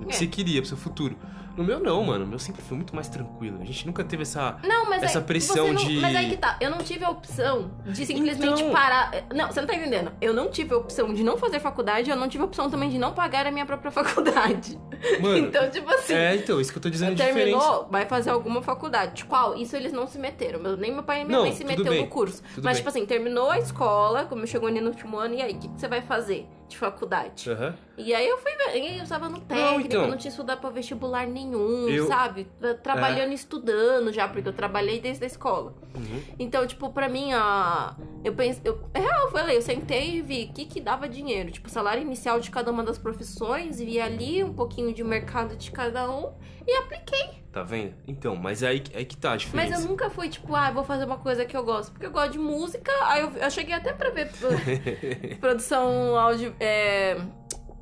[0.00, 0.18] O que É.
[0.18, 1.16] você queria pro seu futuro.
[1.56, 2.24] No meu não, mano.
[2.24, 3.58] O meu sempre foi muito mais tranquilo.
[3.60, 4.56] A gente nunca teve essa.
[4.64, 7.10] Não, mas Essa é, pressão não- de- Mas aí que tá, eu não tive a
[7.10, 9.10] opção de simplesmente Então- parar.
[9.34, 10.12] Não, você não tá entendendo.
[10.20, 12.88] Eu não tive a opção de não fazer faculdade, eu não tive a opção também
[12.90, 14.78] de não pagar a minha própria faculdade.
[15.20, 16.14] Mano, então, tipo assim.
[16.14, 17.86] É, então, isso que eu tô dizendo a Terminou, diferença.
[17.90, 19.14] vai fazer alguma faculdade.
[19.14, 19.56] De qual?
[19.56, 20.60] Isso eles não se meteram.
[20.60, 22.42] Meu- nem meu pai nem minha Não, mãe se meteu bem, no curso.
[22.56, 22.74] Mas, bem.
[22.76, 25.68] tipo assim, terminou a escola, como chegou ali no último ano, e aí, o que,
[25.68, 27.48] que você vai fazer de faculdade?
[27.50, 27.74] Aham.
[27.96, 30.06] E aí eu fui ver, eu tava no técnico, então.
[30.08, 32.48] não tinha estudado pra vestibular nenhum, Eu- sabe?
[32.82, 35.74] Trabalhando e estudando já, porque eu trabalhei desde a escola.
[35.94, 36.22] Uhum.
[36.38, 37.94] Então, tipo, pra mim, a...
[38.24, 41.08] eu pensei, eu, é real, eu falei, eu sentei e vi o que que dava
[41.08, 45.04] dinheiro, tipo, o salário inicial de cada uma das profissões, vi ali um pouquinho de
[45.04, 46.32] mercado de cada um
[46.66, 47.41] e apliquei.
[47.52, 47.92] Tá vendo?
[48.08, 49.70] Então, mas aí, aí que tá a diferença.
[49.74, 52.10] Mas eu nunca fui, tipo, ah, vou fazer uma coisa que eu gosto, porque eu
[52.10, 54.30] gosto de música, aí eu, eu cheguei até pra ver
[55.38, 57.20] produção áudio, é,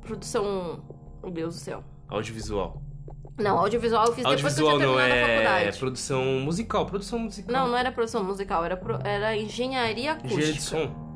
[0.01, 0.83] produção,
[1.23, 1.83] meu Deus do céu.
[2.09, 2.81] Audiovisual.
[3.37, 5.79] Não, audiovisual eu fiz depois que eu Audiovisual tinha não terminado a é faculdade.
[5.79, 6.85] produção musical.
[6.85, 7.53] Produção musical.
[7.53, 10.33] Não, não era produção musical, era, pro- era engenharia acústica.
[10.41, 11.10] Engenharia de som.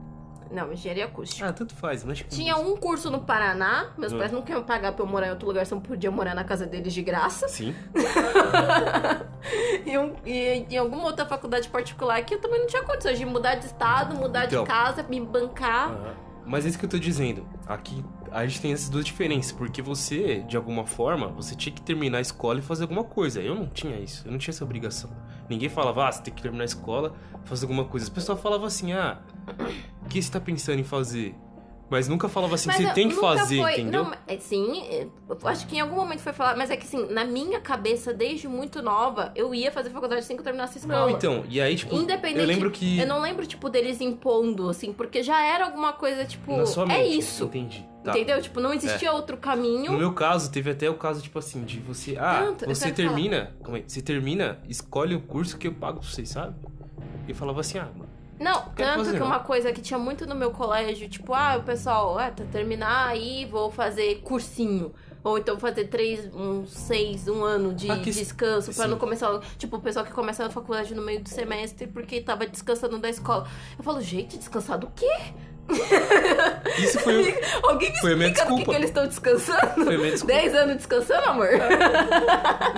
[0.51, 1.47] Não, engenharia acústica.
[1.47, 2.23] Ah, tanto faz, mas.
[2.29, 4.17] Tinha um curso no Paraná, meus Hum.
[4.19, 6.65] pais não queriam pagar pra eu morar em outro lugar, só podia morar na casa
[6.65, 7.47] deles de graça.
[7.47, 7.73] Sim.
[9.86, 13.25] e, um- e em alguma outra faculdade particular que eu também não tinha condições de
[13.25, 14.63] mudar de estado, mudar Então.
[14.63, 15.89] de casa, me bancar.
[15.91, 16.13] Aham.
[16.47, 17.43] Mas é isso que eu tô dizendo.
[17.65, 21.81] Aqui a gente tem essas duas diferenças, porque você, de alguma forma, você tinha que
[21.81, 23.41] terminar a escola e fazer alguma coisa.
[23.41, 25.10] Eu não tinha isso, eu não tinha essa obrigação.
[25.49, 27.13] Ninguém falava, ah, você tem que terminar a escola,
[27.45, 28.05] fazer alguma coisa.
[28.05, 29.19] As pessoas falavam assim, ah,
[30.03, 31.36] o que você tá pensando em fazer?
[31.89, 34.06] Mas nunca falava assim, Mas você tem que fazer, foi- entendeu?
[34.06, 36.86] Não, é, sim, é, eu acho que em algum momento foi falar, mas é que
[36.86, 40.78] assim, na minha cabeça, desde muito nova, eu ia fazer faculdade assim que eu terminasse
[40.78, 41.02] a escola.
[41.02, 42.39] Não, então, e aí, tipo, Independente.
[42.39, 42.98] eu lembro que.
[43.00, 46.84] Eu não lembro, tipo, deles impondo, assim, porque já era alguma coisa, tipo, na sua
[46.86, 47.45] é mente, isso.
[47.45, 47.88] Entendi.
[48.04, 48.12] Tá.
[48.12, 48.41] Entendeu?
[48.41, 49.91] Tipo, não existia outro caminho.
[49.91, 52.15] No meu caso, teve até o caso, tipo assim, de você.
[52.19, 52.93] Ah, Tanto, você falar.
[52.95, 53.56] termina.
[53.63, 56.56] Calma aí, você termina, escolhe o curso que eu pago pra vocês, sabe?
[57.28, 58.05] E eu falava assim, ah, mano.
[58.39, 62.17] Não, tanto que uma coisa que tinha muito no meu colégio, tipo, ah, o pessoal,
[62.19, 64.93] ah, tá terminar aí, vou fazer cursinho.
[65.24, 68.91] Ou então fazer três, uns seis, um ano de Ah, que- descanso pra sim.
[68.91, 69.39] não começar.
[69.58, 73.10] Tipo, o pessoal que começa na faculdade no meio do semestre porque tava descansando da
[73.10, 73.48] escola.
[73.78, 75.10] Eu falo, gente, descansar do quê?
[76.78, 78.71] Isso foi, Alguém me Foi a minha do que, desculpa.
[78.71, 79.84] que eles estão descansando?
[79.86, 80.34] foi a minha desculpa.
[80.36, 81.47] 10 anos descansando, amor?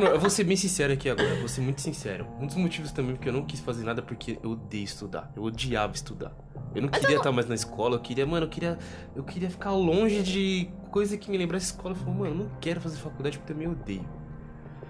[0.01, 2.27] Não, eu vou ser bem sincero aqui agora, vou ser muito sincero.
[2.39, 5.31] Um dos motivos também porque eu não quis fazer nada porque eu odeio estudar.
[5.35, 6.31] Eu odiava estudar.
[6.75, 8.77] Eu não queria estar mais na escola, eu queria, mano, eu queria,
[9.15, 11.95] eu queria ficar longe de coisa que me lembrasse escola.
[11.95, 14.05] Eu falei, mano, eu não quero fazer faculdade porque eu também odeio.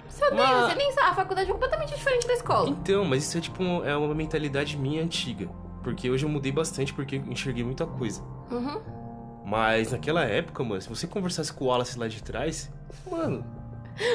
[0.10, 2.70] Você odeia, você nem sabe, a faculdade é completamente diferente da escola.
[2.70, 5.48] Então, mas isso é tipo é uma mentalidade minha antiga.
[5.84, 8.22] Porque hoje eu mudei bastante porque eu enxerguei muita coisa.
[8.52, 8.82] Uhum.
[9.46, 12.70] Mas naquela época, mano, se você conversasse com o Wallace lá de trás,
[13.10, 13.46] mano,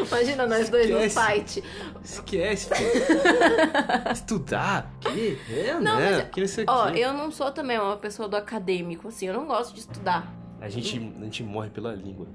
[0.07, 1.15] Imagina nós dois no Esquece.
[1.15, 1.65] site.
[2.05, 2.75] esquece, pô.
[4.13, 4.93] Estudar?
[5.01, 5.39] Que?
[5.51, 6.19] É, Não, né?
[6.19, 7.01] mas- Que Ó, quê.
[7.01, 10.33] eu não sou também uma pessoa do acadêmico, assim, eu não gosto de estudar.
[10.61, 12.29] A gente, a gente morre pela língua.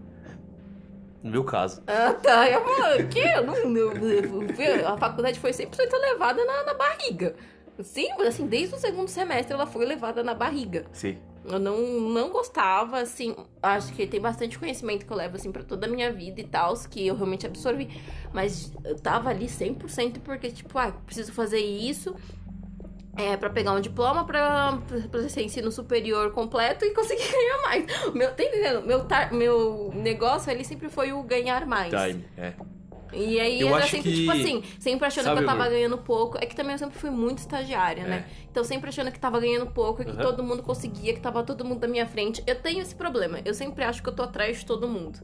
[1.23, 1.81] No meu caso.
[1.87, 2.49] Ah, tá.
[2.49, 3.19] Eu falo, que?
[3.19, 5.69] Eu não, eu- eu- a faculdade foi 100%
[6.01, 7.33] levada na, na barriga.
[7.83, 10.85] Sim, assim, desde o segundo semestre ela foi levada na barriga.
[10.91, 11.17] Sim.
[11.45, 15.63] Eu não, não gostava, assim, acho que tem bastante conhecimento que eu levo, assim, pra
[15.63, 17.89] toda a minha vida e tal, que eu realmente absorvi.
[18.33, 22.13] Mas eu tava ali 100% porque, tipo, ah, preciso fazer isso
[23.15, 24.77] é, pra pegar um diploma, pra,
[25.09, 28.13] pra ser ensino superior completo e conseguir ganhar mais.
[28.13, 28.85] Meu, tá entendendo?
[28.85, 31.89] Meu, tar- meu negócio ali sempre foi o ganhar mais.
[31.91, 32.53] Time, é.
[33.13, 35.71] E aí Eu acho sempre, que- tipo assim, sempre achando Sabe, que eu tava amor?
[35.73, 36.37] ganhando pouco.
[36.37, 38.25] É que também eu sempre fui muito estagiária, né?
[38.51, 40.21] Então sempre achando que tava ganhando pouco, que Aham.
[40.21, 42.43] todo mundo conseguia, que tava todo mundo da minha frente.
[42.45, 43.39] Eu tenho esse problema.
[43.45, 45.19] Eu sempre acho que eu tô atrás de todo mundo.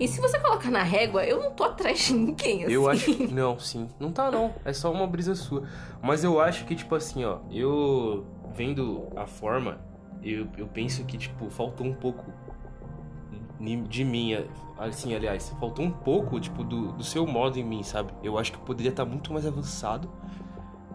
[0.00, 2.72] E se você colocar na régua, eu não tô atrás de ninguém, assim.
[2.72, 3.26] Eu acho que.
[3.32, 3.88] Não, sim.
[4.00, 4.52] Não tá, não.
[4.64, 5.64] É só uma brisa sua.
[6.02, 7.38] Mas eu acho que, tipo assim, ó.
[7.50, 8.26] Eu.
[8.54, 9.78] Vendo a forma,
[10.22, 12.30] eu, eu penso que, tipo, faltou um pouco
[13.88, 14.36] de mim.
[14.78, 18.12] Assim, aliás, faltou um pouco, tipo, do, do seu modo em mim, sabe?
[18.22, 20.10] Eu acho que eu poderia estar muito mais avançado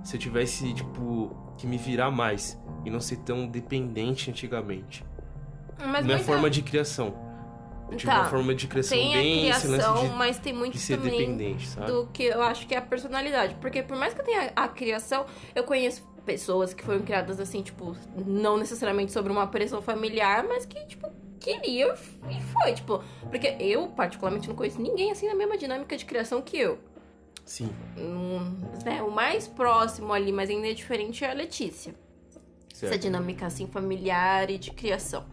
[0.03, 2.59] se eu tivesse, tipo, que me virar mais.
[2.85, 5.03] E não ser tão dependente antigamente.
[5.79, 7.13] Mas Minha muita- forma de criação.
[7.89, 8.19] Eu tive Tá.
[8.21, 11.67] uma forma de criação Tem bem criação, de, mas tem muito de ser também dependente,
[11.67, 11.87] sabe?
[11.89, 13.55] do que eu acho que é a personalidade.
[13.61, 15.25] Porque por mais que eu tenha a criação,
[15.55, 20.65] eu conheço pessoas que foram criadas assim, tipo, não necessariamente sobre uma pressão familiar, mas
[20.65, 21.93] que, tipo, queriam
[22.29, 23.03] e foi, tipo.
[23.29, 26.79] Porque eu, particularmente, não conheço ninguém assim na mesma dinâmica de criação que eu.
[27.45, 27.69] Sim.
[27.97, 31.95] Hum, né, o mais próximo ali, mas ainda é diferente, é a Letícia
[32.83, 33.01] essa Certo.
[33.01, 35.25] dinâmica assim familiar e de criação.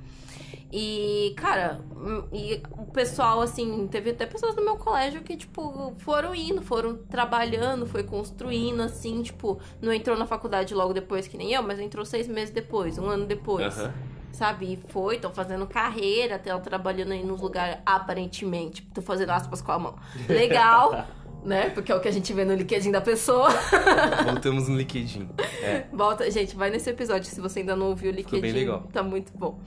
[0.72, 5.94] E, cara, hum, e o pessoal, assim, teve até pessoas do meu colégio que, tipo,
[5.98, 11.36] foram indo, foram trabalhando, foi construindo, assim, tipo, não entrou na faculdade logo depois que
[11.36, 13.78] nem eu, mas entrou seis meses depois, um ano depois.
[13.78, 13.94] Aham.
[14.34, 14.72] Sabe?
[14.72, 18.82] E foi, estão fazendo carreira, estão trabalhando aí nos lugares, aparentemente.
[18.92, 19.94] Tô fazendo aspas com a mão.
[20.28, 21.06] Legal,
[21.44, 21.70] né?
[21.70, 23.48] Porque é o que a gente vê no LinkedIn da pessoa.
[24.26, 25.28] Voltamos no LinkedIn.
[25.62, 25.84] É.
[25.92, 28.66] Volta, gente, vai nesse episódio se você ainda não ouviu o Ficou bem LinkedIn.
[28.66, 28.88] legal.
[28.92, 29.60] Tá muito bom.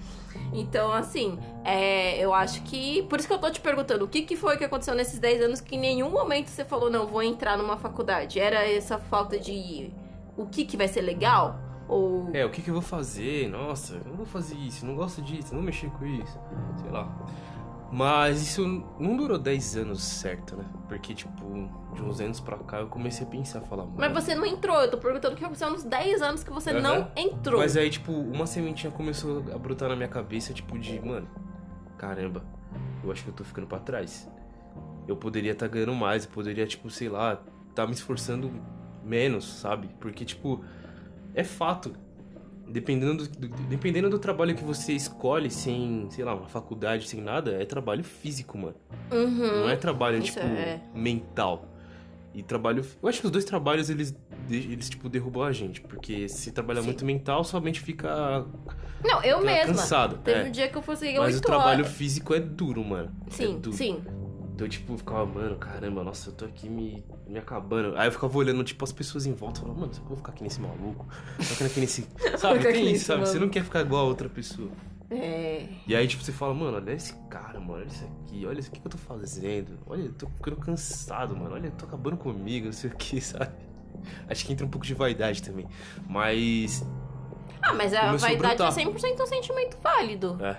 [0.52, 3.04] Então, assim, é, eu acho que.
[3.04, 5.44] Por isso que eu tô te perguntando, o que, que foi que aconteceu nesses 10
[5.44, 8.38] anos que em nenhum momento você falou, não, vou entrar numa faculdade?
[8.40, 9.92] Era essa falta de.
[10.36, 11.67] O que, que vai ser legal?
[11.88, 12.30] Ou.
[12.34, 13.50] É, o que, que eu vou fazer?
[13.50, 16.40] Nossa, eu não vou fazer isso, não gosto disso, não mexer com isso.
[16.82, 17.10] Sei lá.
[17.92, 18.68] Mas isso
[19.00, 20.66] não durou 10 anos certo, né?
[20.90, 23.96] Porque, tipo, de uns anos pra cá eu comecei a pensar, falar, mano.
[23.98, 26.72] Mas você não entrou, eu tô perguntando o que aconteceu nos 10 anos que você
[26.72, 26.82] Aham.
[26.82, 27.60] não entrou.
[27.60, 31.30] Mas aí, tipo, uma sementinha começou a brotar na minha cabeça, tipo, de, mano,
[31.98, 32.44] caramba,
[33.04, 34.30] eu acho que eu tô ficando pra trás.
[35.08, 37.42] Eu poderia estar ganhando mais, eu poderia, tipo, sei lá,
[37.74, 38.52] tá me esforçando
[39.02, 39.90] menos, sabe?
[40.02, 40.62] Porque, tipo,
[41.38, 41.94] é fato.
[42.70, 47.22] Dependendo do, do- dependendo do trabalho que você escolhe, sem, sei lá, uma faculdade, sem
[47.22, 48.76] nada, é trabalho físico, mano.
[49.10, 49.62] Uhum.
[49.62, 50.82] Não é trabalho, Isso tipo, é.
[50.94, 51.66] mental.
[52.34, 52.84] E trabalho.
[53.02, 54.14] Eu acho que os dois trabalhos, eles,
[54.50, 55.80] eles tipo, derrubam a gente.
[55.80, 56.88] Porque se trabalha Sim.
[56.88, 58.46] muito mental, somente fica,
[59.04, 59.74] Não, eu fica mesma.
[59.74, 60.18] cansado.
[60.18, 60.44] Teve é.
[60.44, 61.94] um dia que eu fosse Mas o 8 trabalho horas.
[61.96, 63.12] físico é duro, mano.
[63.28, 63.76] é Sim, duro.
[63.78, 64.04] sim.
[64.58, 67.96] Então, eu, tipo, ficava, mano, caramba, nossa, eu tô aqui me, me acabando.
[67.96, 70.42] Aí eu ficava olhando, tipo, as pessoas em volta, falando, mano, eu vou ficar aqui
[70.42, 71.06] nesse maluco.
[71.40, 72.08] Ficar aqui nesse.
[72.40, 73.28] Sabe, tem nesse isso, sabe?
[73.28, 74.72] Você não quer ficar igual a outra pessoa.
[75.12, 75.68] É.
[75.86, 78.70] E aí, tipo, você fala, mano, olha esse cara, mano, olha isso aqui, olha isso
[78.72, 79.78] aqui que eu tô fazendo.
[79.86, 81.54] Olha, eu tô ficando cansado, mano.
[81.54, 83.54] Olha, eu tô acabando comigo, não sei o que, sabe?
[84.28, 85.68] Acho que entra um pouco de vaidade também.
[86.10, 86.84] Mas.
[87.62, 90.44] Ah, mas a Começou vaidade é 100% um sentimento válido.
[90.44, 90.58] É.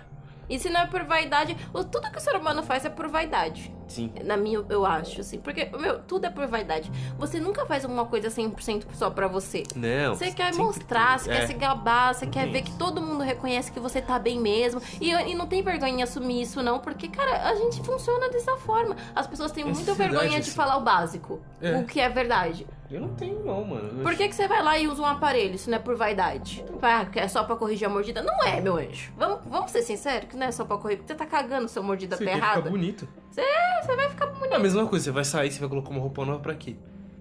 [0.48, 3.08] E se não é por vaidade, o- tudo que o ser humano faz é por
[3.08, 3.72] vaidade.
[3.86, 4.12] Sim.
[4.24, 5.38] Na minha, eu acho, assim.
[5.38, 6.90] Porque, meu, tudo é por vaidade.
[7.18, 9.62] Você nunca faz uma coisa 100% só pra você.
[9.74, 10.14] Não.
[10.14, 11.36] Você quer mostrar, você é.
[11.40, 14.80] quer se gabar, você quer ver que todo mundo reconhece que você tá bem mesmo.
[15.00, 18.56] E, e não tem vergonha em assumir isso, não, porque, cara, a gente funciona dessa
[18.58, 18.94] forma.
[19.14, 20.50] As pessoas têm muita vergonha de assim.
[20.50, 21.76] falar o básico, É.
[21.78, 22.66] o que é verdade.
[22.90, 23.98] Eu não tenho, não, mano.
[23.98, 25.54] Eu Por que, que você vai lá e usa um aparelho?
[25.54, 26.64] Isso não é por vaidade.
[26.80, 28.22] Ah, é só pra corrigir a mordida?
[28.22, 29.12] Não é, meu anjo.
[29.16, 31.04] Vamos, vamos ser sinceros, que não é só pra corrigir.
[31.06, 32.56] Você tá cagando se a mordida Você tá errada.
[32.62, 33.06] ficar bonito.
[33.36, 34.52] É, você vai ficar bonito.
[34.52, 36.76] É a mesma coisa, você vai sair, você vai colocar uma roupa nova pra quê?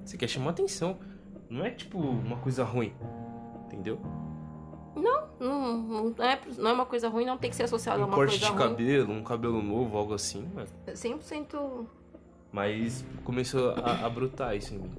[0.06, 0.97] Você quer chamar atenção.
[1.49, 2.93] Não é tipo uma coisa ruim.
[3.65, 3.99] Entendeu?
[4.95, 8.06] Não, não, não, é, não é uma coisa ruim, não tem que ser associado a
[8.06, 8.69] Um uma corte coisa de ruim.
[8.69, 10.49] cabelo, um cabelo novo, algo assim.
[10.56, 11.86] Mas, 100%
[12.51, 14.91] mas começou a, a brotar isso em mim.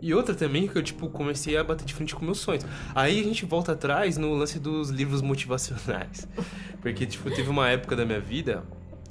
[0.00, 2.64] E outra também que eu, tipo, comecei a bater de frente com meus sonhos.
[2.94, 6.28] Aí a gente volta atrás no lance dos livros motivacionais.
[6.80, 8.64] Porque, tipo, teve uma época da minha vida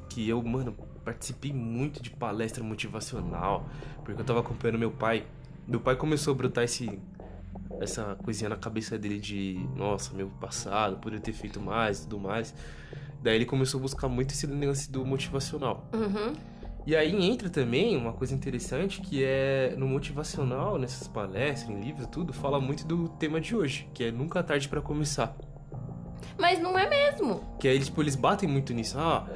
[0.09, 0.73] que eu, mano,
[1.03, 3.69] participei muito de palestra motivacional.
[4.03, 5.25] Porque eu tava acompanhando meu pai.
[5.67, 6.97] Meu pai começou a brotar esse,
[7.81, 12.19] essa coisinha na cabeça dele de, nossa, meu passado, poderia ter feito mais e tudo
[12.19, 12.53] mais.
[13.21, 15.85] Daí ele começou a buscar muito esse lance do motivacional.
[15.91, 16.33] Uhum.
[16.87, 22.07] E aí entra também uma coisa interessante que é no motivacional, nessas palestras, em livros,
[22.07, 25.35] tudo, fala muito do tema de hoje, que é nunca tarde pra começar.
[26.39, 27.43] Mas não é mesmo.
[27.59, 28.97] Que aí tipo, eles batem muito nisso.
[28.97, 29.27] Ah,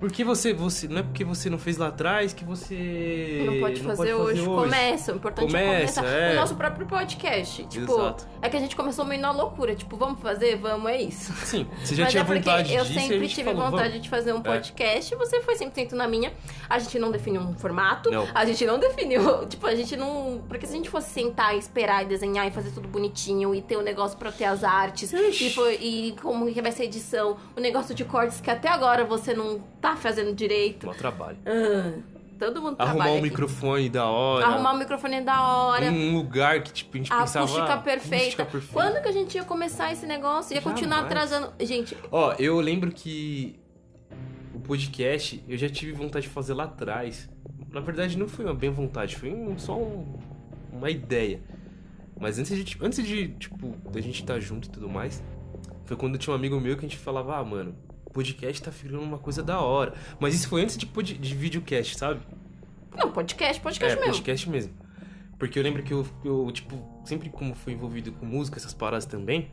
[0.00, 0.86] porque você, você.
[0.88, 3.44] Não é porque você não fez lá atrás que você.
[3.46, 4.44] Não pode fazer, hoje.
[4.44, 6.16] Começa, o importante é Começa, começar.
[6.18, 6.32] é.
[6.32, 7.64] O nosso próprio podcast.
[7.64, 8.26] Tipo, Exato.
[8.40, 9.74] é que a gente começou meio na loucura.
[9.74, 10.56] Tipo, vamos fazer?
[10.56, 11.32] Vamos, é isso.
[11.44, 13.88] Sim, você já Mas tinha é vontade eu disso e a sempre tive falou, vontade
[13.90, 14.02] vamos.
[14.02, 15.14] de fazer um podcast.
[15.16, 16.32] Você foi 100% na minha.
[16.68, 18.10] A gente não definiu um formato.
[18.10, 18.26] Não.
[18.34, 19.46] A gente não definiu.
[19.48, 20.42] Tipo, a gente não.
[20.48, 23.76] Porque se a gente fosse sentar, esperar e desenhar e fazer tudo bonitinho e ter
[23.76, 27.36] o negócio pra ter as artes e, foi- e como que vai ser a edição,
[27.56, 30.86] o negócio de cortes que até agora você não tá fazendo direito.
[30.86, 31.38] Mó trabalho.
[31.46, 31.92] Ah,
[32.38, 33.22] todo mundo Arrumar trabalha um aqui.
[33.30, 34.46] microfone da hora.
[34.46, 35.86] Arrumar o microfone da hora.
[35.86, 37.44] um lugar que, tipo, a gente A pensava.
[37.46, 38.16] acústica ah, perfeita.
[38.16, 38.72] acústica perfeita.
[38.74, 40.54] Quando que a gente ia começar esse negócio?
[40.54, 41.12] Ia continuar Jamais.
[41.12, 41.52] atrasando.
[41.60, 43.58] Gente, Ó, eu lembro que
[44.54, 47.28] o podcast eu já tive vontade de fazer lá atrás.
[47.72, 50.18] Na verdade, não foi uma bem vontade, foi um- só um-
[50.72, 51.40] uma ideia.
[52.20, 55.22] Mas antes de, antes de, tipo, da gente estar junto e tudo mais,
[55.84, 57.74] foi quando tinha um amigo meu que a gente falava, ah, mano,
[58.12, 59.94] podcast tá virando uma coisa da hora.
[60.18, 62.20] Mas isso foi antes de, pod- de videocast, sabe?
[62.96, 64.12] não, podcast, podcast é, mesmo.
[64.14, 64.72] podcast mesmo.
[65.38, 69.06] Porque eu lembro que eu, eu, tipo, sempre como fui envolvido com música, essas paradas
[69.06, 69.50] também,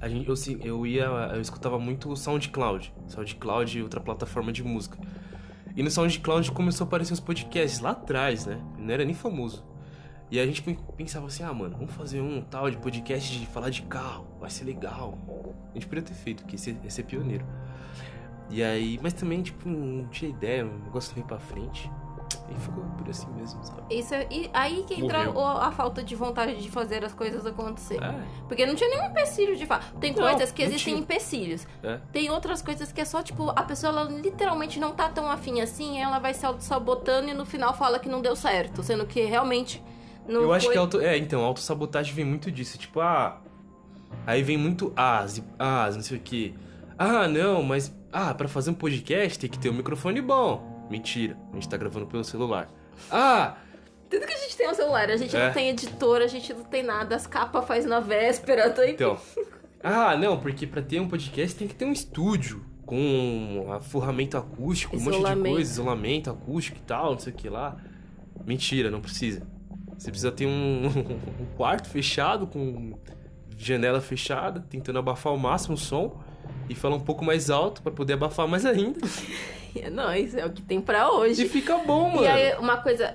[0.00, 0.34] a gente, eu,
[0.64, 2.92] eu ia, eu escutava muito o SoundCloud.
[3.08, 4.98] SoundCloud e outra plataforma de música.
[5.76, 8.58] E no SoundCloud começou a aparecer os podcasts lá atrás, né?
[8.78, 9.64] Não era nem famoso.
[10.30, 13.46] E a gente pen- pensava assim, ah, mano, vamos fazer um tal de podcast de
[13.46, 15.18] falar de carro, vai ser legal.
[15.70, 17.46] A gente poderia ter feito, porque ia ser, ia ser pioneiro.
[18.50, 21.90] E aí, mas também, tipo, não tinha ideia, o negócio veio pra frente.
[22.50, 23.82] E ficou por assim mesmo, sabe?
[23.94, 27.44] Isso é- e aí que entra o- a falta de vontade de fazer as coisas
[27.46, 28.02] acontecer.
[28.02, 29.94] É, Porque não tinha nenhum empecilho de fato.
[29.98, 31.02] Tem Não, coisas que existem tinha.
[31.02, 31.66] empecilhos.
[31.82, 31.98] é.
[32.12, 35.60] Tem outras coisas que é só, tipo, a pessoa ela literalmente não tá tão afim
[35.62, 38.82] assim, ela vai se auto-sabotando e no final fala que não deu certo.
[38.82, 39.82] Sendo que realmente
[40.28, 40.74] não eu acho foi...
[40.74, 41.00] que auto...
[41.00, 42.78] É, então, autossabotagem vem muito disso.
[42.78, 43.40] Tipo, ah.
[44.26, 46.54] Aí vem muito as, e as, não sei o quê.
[46.98, 47.94] Ah, não, mas.
[48.12, 50.86] Ah, pra fazer um podcast tem que ter um microfone bom.
[50.90, 52.68] Mentira, a gente tá gravando pelo celular.
[53.10, 53.56] Ah!
[54.08, 55.46] Tudo que a gente tem é um celular, a gente É.
[55.46, 59.18] não tem editor, a gente não tem nada, as capas faz na véspera, tá Então.
[59.80, 62.64] Ah, não, porque pra ter um podcast tem que ter um estúdio.
[62.84, 65.54] Com ferramenta acústico, um monte de Isolamento.
[65.54, 67.76] coisa, isolamento acústico e tal, não sei o que lá.
[68.46, 69.46] Mentira, não precisa.
[69.98, 70.86] Você precisa ter um,
[71.40, 72.94] um quarto fechado, com
[73.56, 76.20] janela fechada, tentando abafar ao máximo o som
[76.68, 79.00] e falar um pouco mais alto pra poder abafar mais ainda.
[79.76, 81.44] É nóis, é o que tem pra hoje.
[81.44, 82.22] E fica bom, mano.
[82.22, 83.14] E aí, uma coisa.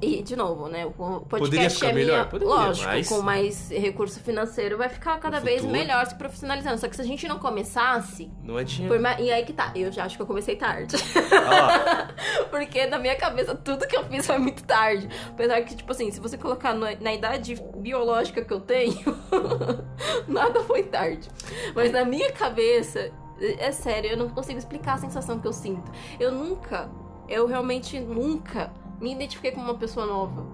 [0.00, 0.86] É- E, de novo, né?
[0.86, 2.14] O podcast Poderia ficar é melhor?
[2.18, 5.72] minha, Poderia, lógico, mas- com mais recurso financeiro, vai ficar cada No vez futuro.
[5.78, 6.78] melhor se profissionalizando.
[6.78, 8.30] Só que se a gente não começasse.
[8.44, 8.94] Não é dinheiro.
[8.94, 10.96] por E aí que tá, eu já acho que eu comecei tarde.
[11.32, 12.08] Lá.
[12.50, 15.08] Porque na minha cabeça, tudo que eu fiz foi muito tarde.
[15.30, 18.94] Apesar que, tipo assim, se você colocar na, na idade biológica que eu tenho,
[20.28, 21.28] nada foi tarde.
[21.74, 22.98] Mas na minha cabeça,
[23.40, 25.90] é é sério, eu não consigo explicar a sensação que eu sinto.
[26.18, 26.88] Eu nunca,
[27.28, 28.70] eu realmente nunca
[29.00, 30.46] me identifiquei como uma pessoa nova.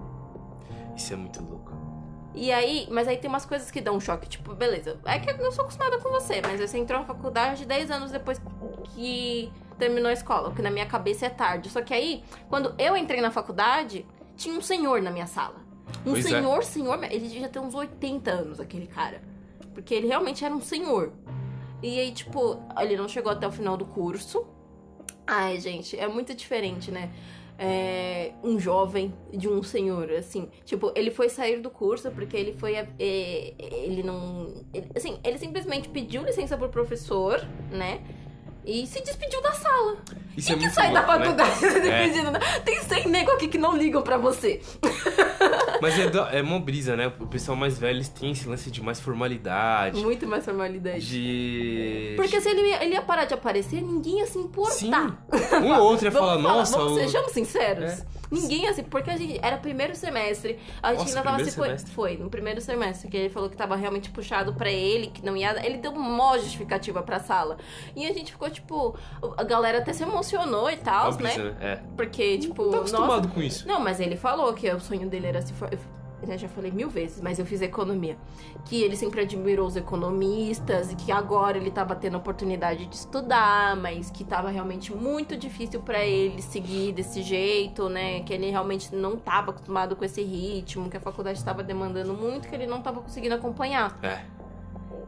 [0.95, 1.73] Isso é muito louco.
[2.33, 4.99] E aí, mas aí tem umas coisas que dão um choque, tipo, beleza.
[5.05, 8.41] É que eu sou acostumada com você, mas você entrou na faculdade 10 anos depois
[8.93, 11.69] que terminou a escola, o que na minha cabeça é tarde.
[11.69, 14.05] Só que aí, quando eu entrei na faculdade,
[14.35, 15.63] tinha um senhor na minha sala.
[16.05, 16.29] Um Pois é.
[16.29, 19.21] senhor, senhor, ele devia ter uns 80 anos, aquele cara.
[19.73, 21.13] Porque ele realmente era um senhor.
[21.81, 24.45] E aí, tipo, ele não chegou até o final do curso.
[25.25, 27.11] Ai, gente, é muito diferente, né?
[27.57, 30.49] É, um jovem de um senhor, assim.
[30.65, 32.75] Tipo, ele foi sair do curso porque ele foi.
[32.75, 34.65] É, ele não.
[34.73, 37.39] ele- assim, ele simplesmente pediu licença pro professor,
[37.71, 38.01] né?
[38.65, 39.97] E se despediu da sala.
[40.35, 41.25] Isso Quem é que sai da louco, né?
[41.25, 42.59] faculdade se É.
[42.65, 44.59] Tem 100 nego aqui que não ligam pra você.
[45.81, 47.11] Mas é, da- é mó brisa, né?
[47.19, 50.01] O pessoal mais velho eles têm esse lance de mais formalidade.
[50.01, 51.05] Muito mais formalidade.
[51.07, 52.13] De.
[52.15, 54.73] Porque se ele ia, ele ia parar de aparecer, ninguém ia se importar.
[54.73, 54.91] Sim.
[55.61, 56.77] Um ou outro ia falar, nossa.
[56.77, 57.91] vamos, o- sejamos sinceros.
[57.91, 58.05] É.
[58.31, 61.67] Ninguém assim, porque a gente era primeiro semestre, a gente Nossa, ainda tava se foi,
[61.67, 61.91] semestre?
[61.93, 65.35] foi no primeiro semestre que ele falou que tava realmente puxado pra ele, que não
[65.37, 67.57] ia, ele deu uma justificativa pra sala.
[67.95, 68.97] E a gente ficou tipo,
[69.37, 71.37] a galera até se emocionou e tal, né?
[71.37, 71.55] né?
[71.61, 71.75] É.
[71.95, 73.67] Porque tipo, Não tá nossa, acostumado com isso.
[73.67, 75.69] não, mas ele falou que o sonho dele era se for.
[76.33, 78.17] Eu já falei mil vezes, mas eu fiz economia.
[78.65, 82.95] Que ele sempre admirou os economistas e que agora ele tava tendo a oportunidade de
[82.95, 88.21] estudar, mas que tava realmente muito difícil pra ele seguir desse jeito, né?
[88.21, 92.47] Que ele realmente não tava acostumado com esse ritmo, que a faculdade estava demandando muito,
[92.47, 93.97] que ele não tava conseguindo acompanhar.
[94.03, 94.44] É.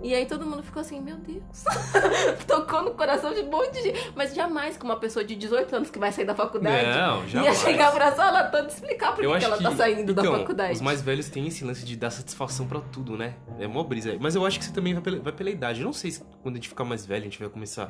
[0.02, 1.64] E aí todo mundo ficou assim, meu Deus.
[2.48, 4.12] Tocou no coração de um monte de gente.
[4.16, 7.28] Mas jamais que uma pessoa de 18 anos que vai sair da faculdade Não, ia
[7.28, 7.58] jamais.
[7.60, 10.74] chegar pra sala toda e explicar por que, que ela tá saindo então, da faculdade.
[10.74, 13.36] Os mais velhos têm esse lance de dar satisfação pra tudo, né?
[13.60, 14.16] É mó brisa.
[14.20, 15.82] Mas eu acho que você também vai pela, vai pela idade.
[15.82, 17.89] Eu não sei se quando a gente ficar mais velho, a gente vai começar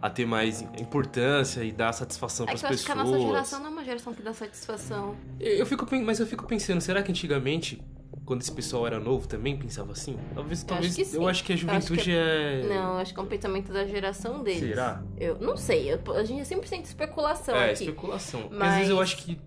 [0.00, 2.96] a ter mais importância e dar satisfação É pras que eu acho pessoas.
[2.96, 5.16] que a nossa geração não é uma geração que dá satisfação.
[5.40, 7.82] Eu fico, mas eu fico pensando, será que antigamente,
[8.28, 10.18] quando esse pessoal era novo, também pensava assim?
[10.34, 10.92] Talvez, talvez.
[10.92, 11.16] sim.
[11.16, 12.62] Eu acho que a acho juventude que é.
[12.68, 14.60] Não, eu acho que é um pensamento da geração deles.
[14.60, 15.02] Será?
[15.16, 17.84] Eu não sei, eu- a gente é 100% especulação É, aqui.
[17.84, 18.42] especulação.
[18.42, 19.40] Porque Mas- às vezes eu acho que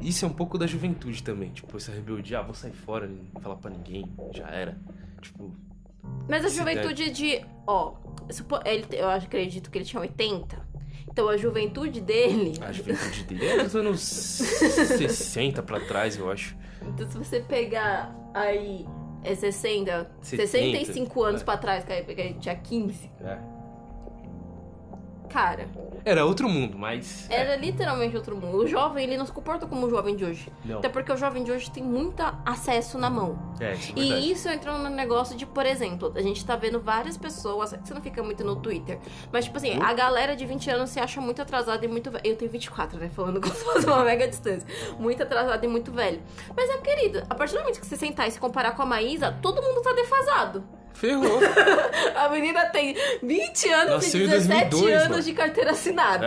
[0.00, 1.50] isso é um pouco da juventude também.
[1.50, 4.78] Tipo, essa rebeldia, ah, vou sair fora, não falar pra ninguém, já era.
[5.20, 5.52] Tipo,
[6.28, 7.44] Mas a juventude de.
[7.66, 7.94] Ó,
[8.64, 10.64] ele, eu acredito que ele tinha 80.
[11.10, 12.54] Então a juventude dele.
[12.60, 14.00] a juventude dele é dos anos
[14.96, 16.56] 60 pra trás, eu acho.
[16.88, 18.86] Então se você pegar aí.
[19.24, 21.44] É 60, 70, 65 anos é.
[21.44, 23.10] pra trás, que aí que ele tinha 15.
[23.20, 23.57] É.
[25.28, 25.68] Cara,
[26.04, 27.26] Era outro mundo, mas.
[27.30, 28.56] era literalmente outro mundo.
[28.58, 30.50] O jovem, ele não se comporta como o jovem de hoje.
[30.64, 30.78] Não.
[30.78, 33.38] Até porque o jovem de hoje tem muito acesso na mão.
[33.60, 34.00] É, isso é.
[34.00, 37.92] E isso entrou no negócio de, por exemplo, a gente tá vendo várias pessoas, você
[37.92, 38.98] não fica muito no Twitter,
[39.32, 39.82] mas tipo assim, Hum?
[39.82, 42.22] a galera de 20 anos se acha muito atrasada e muito velha.
[42.24, 43.10] Eu tenho 24, né?
[43.10, 44.66] Falando como se fosse uma mega distância.
[44.98, 46.22] Muito atrasada e muito velho.
[46.56, 48.86] Mas é, querido, a partir do momento que você sentar e se comparar com a
[48.86, 50.64] Maísa, todo mundo tá defasado.
[50.94, 51.38] Ferrou.
[52.16, 55.22] A menina tem 20 anos Nasceu e em 17 2002, anos mano.
[55.22, 56.26] de carteira assinada.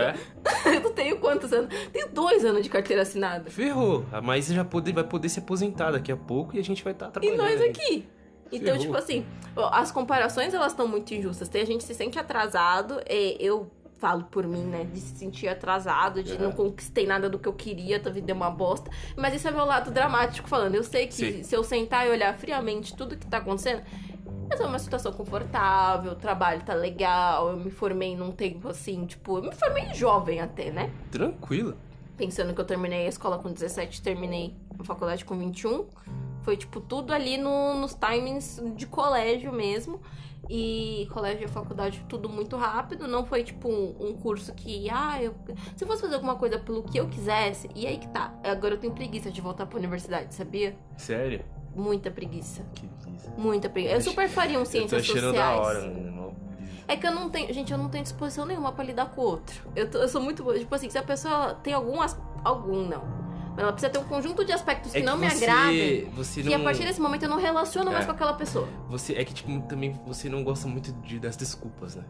[0.64, 0.68] É.
[0.76, 1.68] Eu não tenho quantos anos?
[1.92, 3.50] Tenho dois anos de carteira assinada.
[3.50, 4.04] Ferrou.
[4.12, 6.92] A Maísa já pode, vai poder se aposentar daqui a pouco e a gente vai
[6.92, 7.36] estar E trabalhando.
[7.38, 7.64] nós ainda.
[7.66, 8.06] aqui.
[8.50, 8.80] Então, Ferrou.
[8.80, 9.24] tipo assim,
[9.72, 11.48] as comparações elas estão muito injustas.
[11.48, 15.46] Tem a gente se sente atrasado, e eu falo por mim, né, de se sentir
[15.46, 16.42] atrasado, de Aham.
[16.46, 18.90] não conquistei nada do que eu queria, tua vida é uma bosta.
[19.16, 20.74] Mas isso é meu lado dramático falando.
[20.74, 21.42] Eu sei que Sim.
[21.44, 23.80] se eu sentar e olhar friamente tudo que tá acontecendo,
[24.52, 29.04] eu tô numa situação confortável, o trabalho tá legal, eu me formei num tempo assim,
[29.06, 30.90] tipo, eu me formei jovem até, né?
[31.10, 31.76] Tranquilo.
[32.16, 35.86] pensando que eu terminei a escola com 17, terminei a faculdade com 21.
[36.42, 40.00] Foi, tipo, tudo ali no- nos timings de colégio mesmo.
[40.50, 43.06] E colégio e faculdade, tudo muito rápido.
[43.06, 45.34] Não foi, tipo, um, um curso que, ah, eu...
[45.76, 48.34] Se eu fosse fazer alguma coisa pelo que eu quisesse, e aí que tá.
[48.42, 50.76] Agora eu tenho preguiça de voltar pra universidade, sabia?
[50.96, 51.44] Sério?
[51.74, 52.66] Muita preguiça.
[52.74, 53.32] Que brisa.
[53.38, 53.94] Muita preguiça.
[53.94, 55.32] Eu super faria um Eu tô ciências sociais.
[55.34, 56.12] da hora, brisa.
[56.88, 57.54] É que eu não tenho.
[57.54, 59.62] Gente, eu não tenho disposição nenhuma pra lidar com o outro.
[59.74, 60.42] Eu, tô- eu sou muito.
[60.58, 61.98] Tipo assim, se a pessoa tem algum.
[62.44, 63.21] Algum, não.
[63.56, 66.04] Ela precisa ter um conjunto de aspectos que, É que não me você- agradem.
[66.16, 66.56] Você Que não...
[66.56, 68.06] a partir desse momento eu não relaciono mais É.
[68.06, 68.68] com aquela pessoa.
[68.88, 72.04] Você, é que, tipo, também você não gosta muito de, das desculpas, né?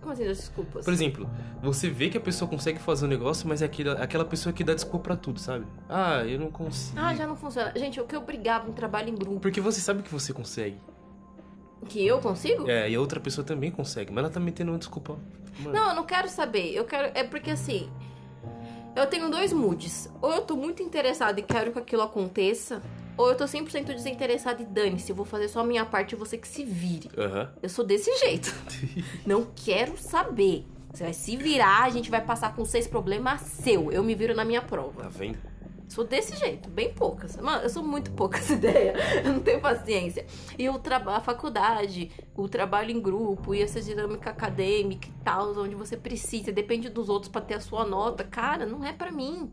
[0.00, 0.84] Como assim, desculpas?
[0.84, 1.28] Por exemplo,
[1.62, 4.62] você vê que a pessoa consegue fazer um negócio, mas é aquela, aquela pessoa que
[4.62, 5.64] dá desculpa pra tudo, sabe?
[5.88, 6.98] Ah, eu não consigo.
[7.00, 7.72] Ah, já não funciona.
[7.74, 9.40] Gente, o que eu brigava em trabalho em grupo.
[9.40, 10.76] Porque você sabe que você consegue.
[11.88, 12.68] Que eu consigo?
[12.68, 15.18] É, e a outra pessoa também consegue, mas ela tá metendo uma desculpa.
[15.60, 16.72] Mano, Não, eu não quero saber.
[16.74, 17.10] Eu quero.
[17.14, 17.90] É porque assim.
[18.96, 20.08] Eu tenho dois moods.
[20.22, 22.80] Ou eu tô muito interessada e quero que aquilo aconteça.
[23.16, 25.10] Ou eu tô 100% desinteressada e dane-se.
[25.10, 27.10] Eu vou fazer só a minha parte e você que se vire.
[27.16, 27.52] Aham.
[27.62, 28.54] Eu sou desse jeito.
[29.26, 30.64] Não quero saber.
[30.92, 33.90] Você vai se virar, a gente vai passar com seis problemas seu.
[33.90, 35.02] Eu me viro na minha prova.
[35.02, 35.38] Tá vendo?
[35.88, 37.36] Sou desse jeito, bem poucas.
[37.36, 38.96] Mano, eu sou muito poucas ideias.
[39.24, 40.26] Eu não tenho paciência.
[40.58, 45.74] E o a faculdade, o trabalho em grupo e essa dinâmica acadêmica e tal, onde
[45.74, 48.24] você precisa, depende dos outros pra ter a sua nota.
[48.24, 49.52] Cara, não é pra mim.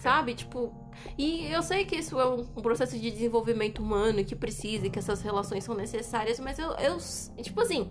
[0.00, 0.34] Sabe?
[0.34, 0.72] Tipo.
[1.18, 4.90] E eu sei que isso é um processo de desenvolvimento humano e que precisa e
[4.90, 6.98] que essas relações são necessárias, mas eu, eu.
[7.42, 7.88] Tipo assim.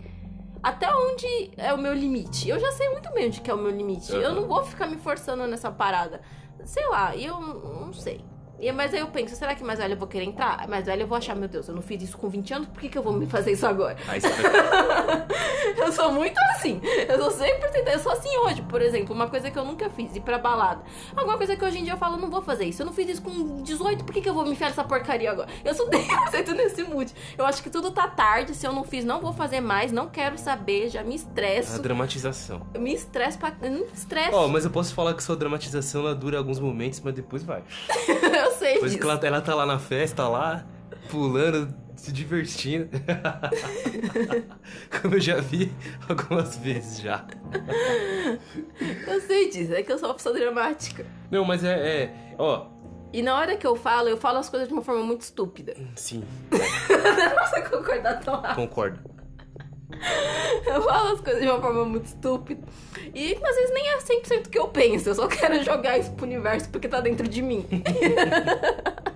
[0.61, 2.49] até onde é o meu limite.
[2.49, 4.11] Eu já sei muito bem onde que é o meu limite.
[4.13, 4.35] Eu Aham.
[4.35, 6.21] não vou ficar me forçando nessa parada.
[6.65, 8.23] Sei lá, eu não sei.
[8.59, 10.67] E- Mas aí eu penso, será que mais velha eu vou querer entrar?
[10.67, 12.79] Mais velha eu vou achar, meu Deus, eu não fiz isso com 20 anos, por
[12.81, 13.97] que, que eu vou me fazer isso agora?
[14.07, 14.19] Aí.
[15.77, 16.79] Eu sou muito assim.
[17.09, 17.87] Eu sou 100%.
[17.91, 19.13] Eu sou assim hoje, por exemplo.
[19.13, 20.81] Uma coisa que eu nunca fiz, ir pra balada.
[21.15, 22.81] Alguma coisa que hoje em dia eu falo, não vou fazer isso.
[22.81, 25.31] Eu não fiz isso com 18, por que, que eu vou me enfiar nessa porcaria
[25.31, 25.49] agora?
[25.63, 27.11] Eu sou 100% nesse mood.
[27.37, 28.53] Eu acho que tudo tá tarde.
[28.55, 29.91] Se eu não fiz, não vou fazer mais.
[29.91, 30.89] Não quero saber.
[30.89, 31.81] Já me A estresso.
[31.81, 32.61] dramatização.
[32.73, 33.53] Eu me estresso pra.
[33.61, 34.35] eu Me estresso.
[34.35, 37.63] Ó, mas eu posso falar que sua dramatização ela dura alguns momentos, mas depois vai.
[38.45, 39.01] eu sei Depois disso.
[39.03, 40.65] que ela, ela tá lá na festa, lá,
[41.09, 42.89] pulando, se divertindo.
[45.01, 45.71] Como eu já vi
[46.07, 47.25] algumas vezes já.
[49.07, 49.73] Eu sei disso.
[49.73, 51.05] É que eu sou uma pessoa dramática.
[51.31, 52.03] Não, mas é.
[52.03, 52.67] é ó,
[53.11, 55.75] E na hora que eu falo, eu falo as coisas de uma forma muito estúpida.
[55.95, 58.55] sim, Não você concordar tão rápido.
[58.55, 58.99] concordo.
[60.65, 62.61] Eu falo as coisas de uma forma muito estúpida.
[63.13, 65.09] E às vezes nem é 100% o que eu penso.
[65.09, 67.65] Eu só quero jogar isso pro universo porque tá dentro de mim.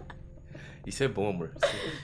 [0.88, 1.51] Isso é bom, amor.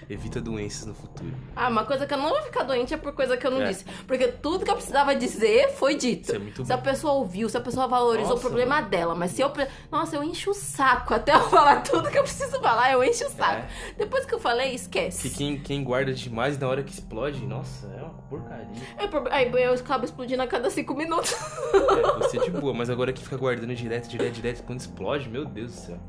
[0.10, 1.34] Evita doenças no futuro.
[1.56, 3.62] Ah, uma coisa que eu não vou ficar doente é por coisa que eu não
[3.62, 3.70] É.
[3.70, 3.86] disse.
[4.06, 6.24] Porque tudo que eu precisava dizer foi dito.
[6.24, 9.16] Isso é muito se a pessoa ouviu, se a pessoa valorizou Nossa, o problema dela.
[9.16, 9.50] Mas se eu.
[9.90, 11.14] Nossa, eu encho o saco.
[11.14, 13.66] Até eu falar tudo que eu preciso falar, eu encho o saco.
[13.98, 15.30] Depois que eu falei, esquece.
[15.30, 18.68] Que quem, quem guarda demais na hora que explode, nossa, é uma porcaria.
[18.98, 21.34] É, por- Aí eu acabo explodindo a cada cinco minutos.
[21.74, 25.46] É, você de boa, mas agora que fica guardando direto, direto, direto, quando explode, meu
[25.46, 26.00] Deus do céu.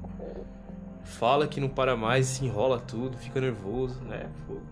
[1.05, 4.29] Fala que não para mais, se enrola tudo, fica nervoso, né?
[4.47, 4.63] Fogo.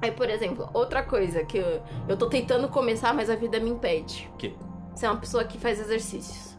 [0.00, 3.70] Aí, por exemplo, outra coisa que eu, eu tô tentando começar, mas a vida me
[3.70, 4.28] impede.
[4.34, 4.52] O quê?
[4.94, 6.51] Você é uma pessoa que faz exercícios.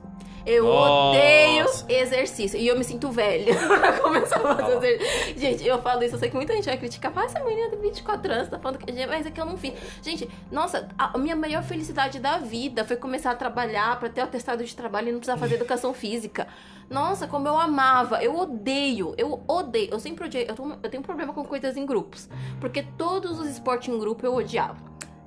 [0.46, 1.10] Eu Nossa.
[1.18, 2.60] odeio exercício.
[2.60, 5.38] E eu me sinto velha pra começar a fazer exercício.
[5.40, 7.12] Gente, eu falo isso, eu sei que muita gente vai criticar.
[7.16, 8.92] Ah, essa menina tem 24 anos, tá falando que.
[9.08, 9.74] Mas é que eu não fiz.
[10.02, 14.26] Gente, nossa, a minha maior felicidade da vida foi começar a trabalhar pra ter o
[14.26, 16.48] atestado de trabalho e não precisar fazer educação física.
[16.90, 18.22] Nossa, como eu amava.
[18.22, 19.14] Eu odeio.
[19.18, 19.90] Eu odeio.
[19.92, 20.46] Eu sempre odiei.
[20.50, 22.28] Eu, tô- eu tenho um problema com coisas em grupos.
[22.60, 24.78] Porque todos os esportes em grupo eu odiava.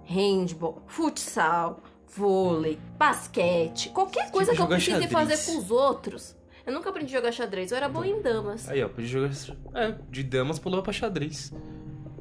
[0.05, 1.81] Handball, futsal,
[2.15, 5.13] vôlei, basquete, qualquer coisa que eu precise xadrez.
[5.13, 6.37] fazer com os outros.
[6.67, 8.69] Eu nunca aprendi a jogar xadrez, eu era boa em damas.
[8.69, 9.31] Aí, ó, podia jogar.
[9.75, 11.53] É, de damas pulou pra xadrez.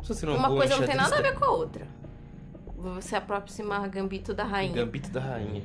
[0.04, 1.46] Se você não é Uma boa em coisa não tem xadrez, nada a ver com
[1.46, 1.88] a outra.
[2.78, 4.74] Você aproximar a Gambito da rainha.
[4.74, 5.64] Gambito da rainha.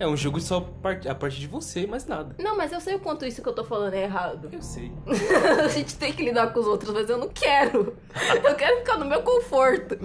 [0.00, 0.64] É um jogo só
[1.08, 2.36] a partir de você, mais nada.
[2.38, 4.48] Não, mas eu sei o quanto isso que eu tô falando é errado.
[4.52, 4.92] Eu sei.
[5.64, 7.96] a gente tem que lidar com os outros, mas eu não quero.
[8.44, 9.98] Eu quero ficar no meu conforto.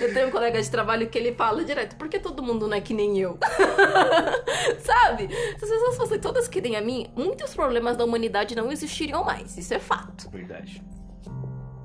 [0.00, 2.76] Eu tenho um colega de trabalho que ele fala direto, por que todo mundo não
[2.76, 3.38] é que nem eu?
[4.82, 5.28] Sabe?
[5.28, 9.22] Se as pessoas fossem todas que nem a mim, muitos problemas da humanidade não existiriam
[9.22, 9.56] mais.
[9.56, 10.28] Isso é fato.
[10.28, 10.82] Verdade.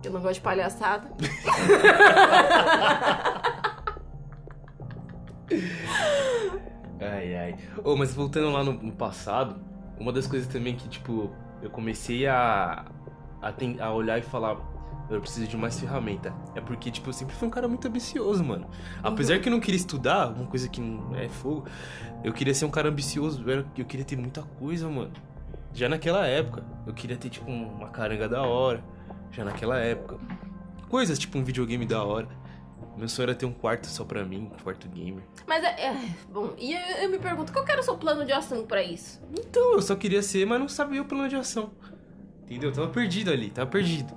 [0.04, 1.12] Eu não gosto de palhaçada.
[7.02, 7.56] Ai, ai.
[7.84, 9.60] Ô, mas voltando lá no, no passado,
[10.00, 11.32] uma das coisas também que, tipo,
[11.62, 12.86] eu comecei a,
[13.42, 14.58] a, ten- a olhar e falar,
[15.10, 16.34] eu preciso de mais ferramenta.
[16.56, 18.68] É porque, tipo, eu sempre fui um cara muito ambicioso, mano.
[19.02, 21.66] Apesar que eu não queria estudar, uma coisa que não é fogo,
[22.24, 23.44] eu queria ser um cara ambicioso,
[23.78, 25.12] eu queria ter muita coisa, mano.
[25.74, 28.84] Já naquela época, eu queria ter, tipo, uma caranga da hora.
[29.32, 30.18] Já naquela época.
[30.90, 32.28] Coisas, tipo, um videogame da hora.
[32.98, 35.24] Meu sonho era ter um quarto só pra mim, um quarto gamer.
[35.48, 35.68] Mas é.
[35.88, 35.96] é,
[36.30, 38.84] bom, e eu, eu me pergunto, qual que era o seu plano de ação pra
[38.84, 39.22] isso?
[39.32, 41.72] Então, eu só queria ser, mas não sabia o plano de ação.
[42.44, 42.70] Entendeu?
[42.70, 44.14] Eu tava perdido ali, tava perdido.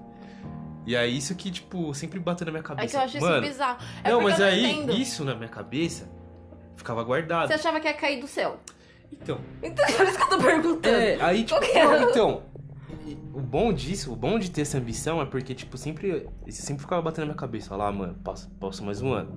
[0.87, 2.85] E aí, isso que, tipo, sempre bateu na minha cabeça.
[2.85, 3.79] É que eu acho Mano, isso bizarro.
[4.03, 4.93] É não, mas não aí, entendo.
[4.93, 6.11] isso na minha cabeça
[6.77, 7.49] ficava guardado.
[7.49, 8.59] Você achava que ia cair do céu.
[9.11, 10.97] Então, Então, é isso que eu tô perguntando.
[10.97, 12.43] é, aí, tipo, não, então.
[13.35, 16.29] O bom disso, o bom de ter essa ambição é porque, tipo, sempre.
[16.49, 17.75] Sempre ficava batendo na minha cabeça.
[17.75, 19.37] Olha lá, mano, posso, posso mais um ano.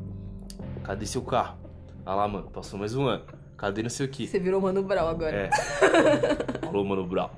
[0.83, 1.57] Cadê seu carro?
[2.05, 3.25] Olha lá, mano, passou mais um ano.
[3.57, 4.27] Cadê não sei o que?
[4.27, 5.35] Você virou Mano Brown agora.
[5.35, 5.49] É.
[6.63, 7.35] Falou, mano, brau.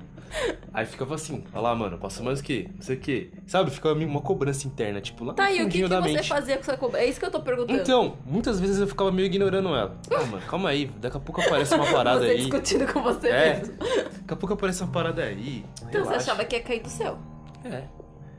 [0.72, 2.68] Aí ficava assim, olha lá, mano, passou mais o quê?
[2.74, 3.30] Não sei o quê.
[3.46, 3.70] Sabe?
[3.70, 6.28] Ficava uma cobrança interna, tipo, lá Tá, no e o que, que você mente.
[6.28, 7.04] fazia com essa cobrança?
[7.04, 7.80] É isso que eu tô perguntando.
[7.80, 9.96] Então, muitas vezes eu ficava meio ignorando ela.
[10.14, 12.36] Ah, mano, calma aí, daqui a pouco aparece uma parada você aí.
[12.38, 13.56] discutindo com você É.
[13.58, 13.74] mesmo.
[13.78, 15.64] Daqui a pouco aparece uma parada aí.
[15.82, 16.16] Então você relaxa.
[16.16, 17.18] achava que ia cair do céu.
[17.64, 17.82] É.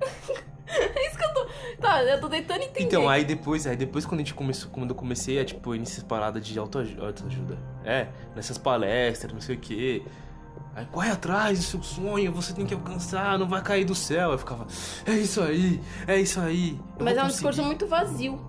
[0.73, 1.45] É isso que eu tô.
[1.81, 2.85] Tá, eu tô tentando entender.
[2.85, 5.79] Então, aí depois, aí depois quando a gente começou, quando eu comecei a, tipo, ir
[5.79, 7.57] nessas paradas de autoaju- autoajuda.
[7.83, 10.01] É, nessas palestras, não sei o quê.
[10.74, 14.32] Aí corre atrás do seu sonho, você tem que alcançar, não vai cair do céu.
[14.32, 14.65] Eu ficava,
[15.05, 16.80] é isso aí, é isso aí.
[16.99, 18.39] Mas é um discurso conseguir." muito vazio.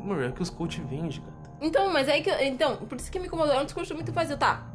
[0.00, 1.34] Amor, é que os coach vendem, cara.
[1.60, 2.30] Então, mas aí que.
[2.30, 3.54] eu- Então, por isso que me incomodou.
[3.54, 4.70] É um discurso muito vazio, tá?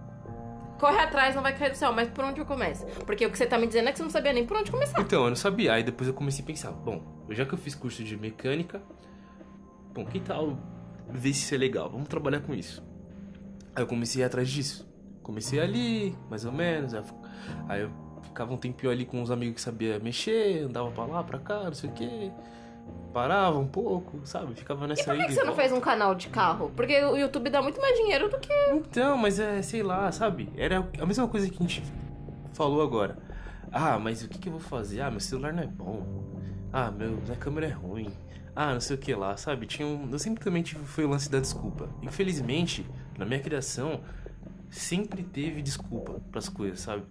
[0.80, 2.86] Corre atrás, não vai cair do céu, mas por onde eu começo?
[3.06, 4.72] Porque o que você tá me dizendo é que você não sabia nem por onde
[4.72, 5.00] começar.
[5.00, 5.74] Então, eu não sabia.
[5.74, 8.82] Aí depois eu comecei a pensar, bom, já que eu fiz curso de mecânica,
[9.94, 10.58] bom, que tal
[11.10, 12.82] ver se isso é legal, vamos trabalhar com isso.
[13.76, 14.89] Aí eu comecei a ir atrás disso.
[15.30, 16.92] Comecei ali, mais ou menos.
[17.68, 17.92] Aí eu
[18.24, 21.66] ficava um tempinho ali com uns amigos que sabia mexer, andava pra lá, pra cá,
[21.66, 22.32] não sei o quê.
[23.14, 24.56] Parava um pouco, sabe?
[24.56, 26.72] Ficava nessa E por que, que você não fez um canal de carro?
[26.76, 28.52] Porque o YouTube dá muito mais dinheiro do que.
[28.72, 30.52] Então, mas é, sei lá, sabe?
[30.58, 31.84] Era a mesma coisa que a gente
[32.56, 33.16] falou agora.
[33.72, 35.02] Ah, mas o que, que eu vou fazer?
[35.02, 36.04] Ah, meu celular não é bom.
[36.74, 38.12] Ah, meu, minha câmera é ruim.
[38.56, 39.68] Ah, não sei o que lá, sabe?
[39.68, 40.10] Tinha um...
[40.12, 41.88] Eu sempre também tive foi o lance da desculpa.
[42.02, 42.84] Infelizmente,
[43.16, 44.02] na minha criação,
[44.70, 47.04] sempre teve desculpa pras coisas, sabe?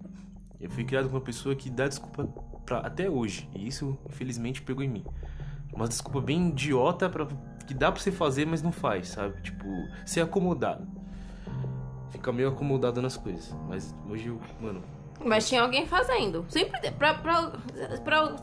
[0.61, 2.25] Eu fui criado com uma pessoa que dá desculpa
[2.67, 2.79] pra...
[2.79, 3.49] até hoje.
[3.55, 5.05] E isso, infelizmente, pegou em mim.
[5.73, 7.27] Uma desculpa bem idiota pra...
[7.67, 9.41] que dá pra você fazer, mas não faz, sabe?
[9.43, 9.67] Tipo,
[10.05, 10.87] ser acomodado.
[12.11, 13.55] Fica meio acomodado nas coisas.
[13.69, 14.83] Mas hoje eu, mano,
[15.25, 16.45] Mas tinha alguém fazendo.
[16.49, 17.53] Sempre pra, pra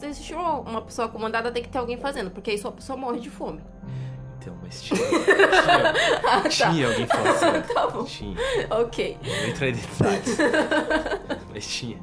[0.03, 2.31] existir uma pessoa acomodada, tem que ter alguém fazendo.
[2.31, 3.61] Porque aí só a pessoa morre de fome.
[4.45, 4.99] Então, mas tinha.
[4.99, 5.93] Tinha,
[6.23, 6.49] Ah, tá.
[6.49, 7.65] tinha alguém fazendo.
[7.73, 8.03] Tá bom.
[8.03, 8.37] Tinha.
[8.69, 9.17] Ok.
[9.23, 10.37] Não entrar em detalhes.
[11.51, 11.97] mas tinha.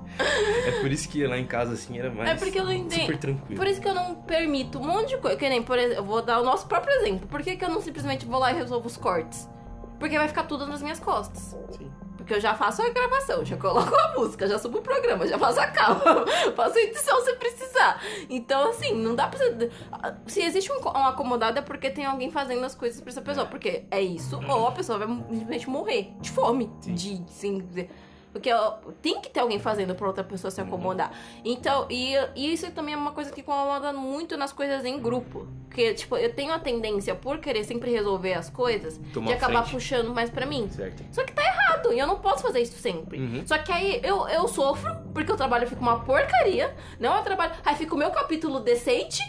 [0.66, 2.30] É por isso que lá em casa, assim, era mais.
[2.30, 3.02] É porque eu não entendo.
[3.02, 3.56] Super tranquilo.
[3.56, 5.36] Por isso que eu não permito um monte de coisa.
[5.36, 7.28] Que nem, por exemplo, eu vou dar o nosso próprio exemplo.
[7.28, 9.48] Por que, que eu não simplesmente vou lá e resolvo os cortes?
[10.00, 11.56] Porque vai ficar tudo nas minhas costas.
[11.70, 11.88] Sim.
[12.32, 15.38] Porque eu já faço a gravação, já coloco a música, já subo o programa, já
[15.38, 16.24] faço a capa,
[16.56, 18.00] faço a edição se precisar.
[18.30, 19.70] Então, assim, não dá pra você.
[20.26, 23.44] Se existe um, um acomodado é porque tem alguém fazendo as coisas pra essa pessoa.
[23.44, 26.70] Porque é isso, ou a pessoa vai simplesmente morrer de fome.
[26.80, 26.94] Sim.
[26.94, 27.88] De, assim,
[28.32, 28.50] porque
[29.02, 31.12] tem que ter alguém fazendo pra outra pessoa se acomodar.
[31.44, 35.46] Então, e, e isso também é uma coisa que incomoda muito nas coisas em grupo.
[35.68, 39.62] Porque, tipo, eu tenho a tendência, por querer sempre resolver as coisas, Tomar de acabar
[39.62, 39.72] frente.
[39.72, 40.68] puxando mais pra mim.
[40.70, 41.02] Certo.
[41.12, 43.18] Só que tá errado, e eu não posso fazer isso sempre.
[43.18, 43.42] Uhum.
[43.46, 47.22] Só que aí eu, eu sofro, porque o trabalho fica uma porcaria, não é um
[47.22, 47.52] trabalho.
[47.64, 49.22] Aí fica o meu capítulo decente,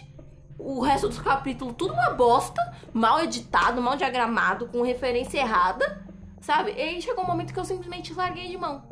[0.57, 2.61] o resto dos capítulos tudo uma bosta,
[2.93, 6.05] mal editado, mal diagramado, com referência errada,
[6.41, 6.73] sabe?
[6.75, 8.83] E aí chegou um momento que eu simplesmente larguei de mão.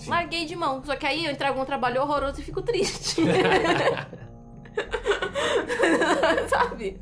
[0.00, 0.10] Sim.
[0.10, 0.82] Larguei de mão.
[0.84, 3.22] Só que aí eu entrego um trabalho horroroso e fico triste.
[6.48, 7.00] Sabe?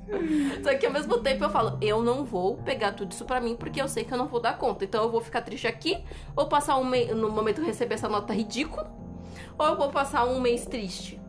[0.62, 3.55] Só que ao mesmo tempo eu falo, eu não vou pegar tudo isso pra mim
[3.55, 4.84] porque eu sei que eu não vou dar conta.
[4.84, 6.03] Então eu vou ficar triste aqui,
[6.34, 8.92] ou passar um mês, no momento receber essa nota ridícula,
[9.57, 11.20] ou eu vou passar um mês triste.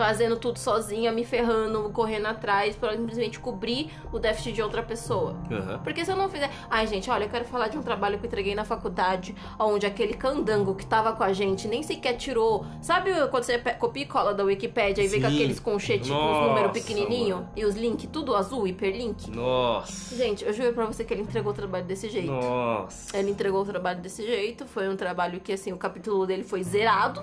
[0.00, 5.36] Fazendo tudo sozinha, me ferrando, correndo atrás pra simplesmente cobrir o déficit de outra pessoa.
[5.50, 5.78] Aham.
[5.84, 6.50] Porque se eu não fizer.
[6.70, 9.84] Ai, gente, olha, eu quero falar de um trabalho que eu entreguei na faculdade, onde
[9.84, 12.64] aquele candango que tava com a gente nem sequer tirou.
[12.80, 16.48] Sabe quando você copia e cola da Wikipédia e vê com aqueles conchetes com os
[16.48, 17.50] números pequenininho mano.
[17.54, 19.30] e os links tudo azul, hiperlink?
[19.30, 20.16] Nossa.
[20.16, 22.32] Gente, eu juro pra você que ele entregou o trabalho desse jeito.
[22.32, 23.14] Nossa.
[23.18, 24.64] Ele entregou o trabalho desse jeito.
[24.64, 27.22] Foi um trabalho que, assim, o capítulo dele foi zerado.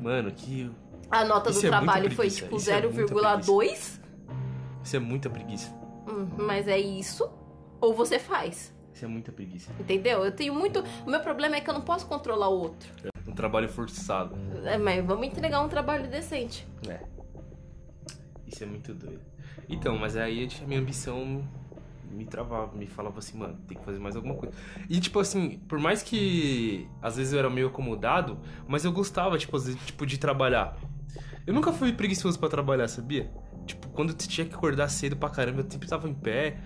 [0.00, 0.70] Mano, que.
[1.14, 4.00] A nota Isso do é trabalho foi tipo isso é muita 0,2.
[4.82, 5.72] Isso é muita preguiça.
[6.08, 7.30] Hum, mas é isso.
[7.80, 8.74] Ou você faz.
[8.92, 9.70] Isso é muita preguiça.
[9.78, 10.24] Entendeu?
[10.24, 10.82] Eu tenho muito.
[11.06, 12.90] O meu problema é que eu não posso controlar o outro.
[13.28, 14.36] Um trabalho forçado.
[14.64, 16.66] É, mas vamos entregar um trabalho decente.
[16.88, 16.98] É.
[18.44, 19.22] Isso é muito doido.
[19.68, 21.44] Então, mas aí a minha ambição
[22.10, 24.52] me travava, me falava assim, mano, tem que fazer mais alguma coisa.
[24.90, 28.36] E tipo assim, por mais que às vezes eu era meio acomodado,
[28.66, 30.76] mas eu gostava, tipo, às vezes, tipo de trabalhar.
[31.46, 33.30] Eu nunca fui preguiçoso pra trabalhar, sabia?
[33.66, 36.56] Tipo, quando eu tinha que acordar cedo pra caramba, eu sempre tava em pé.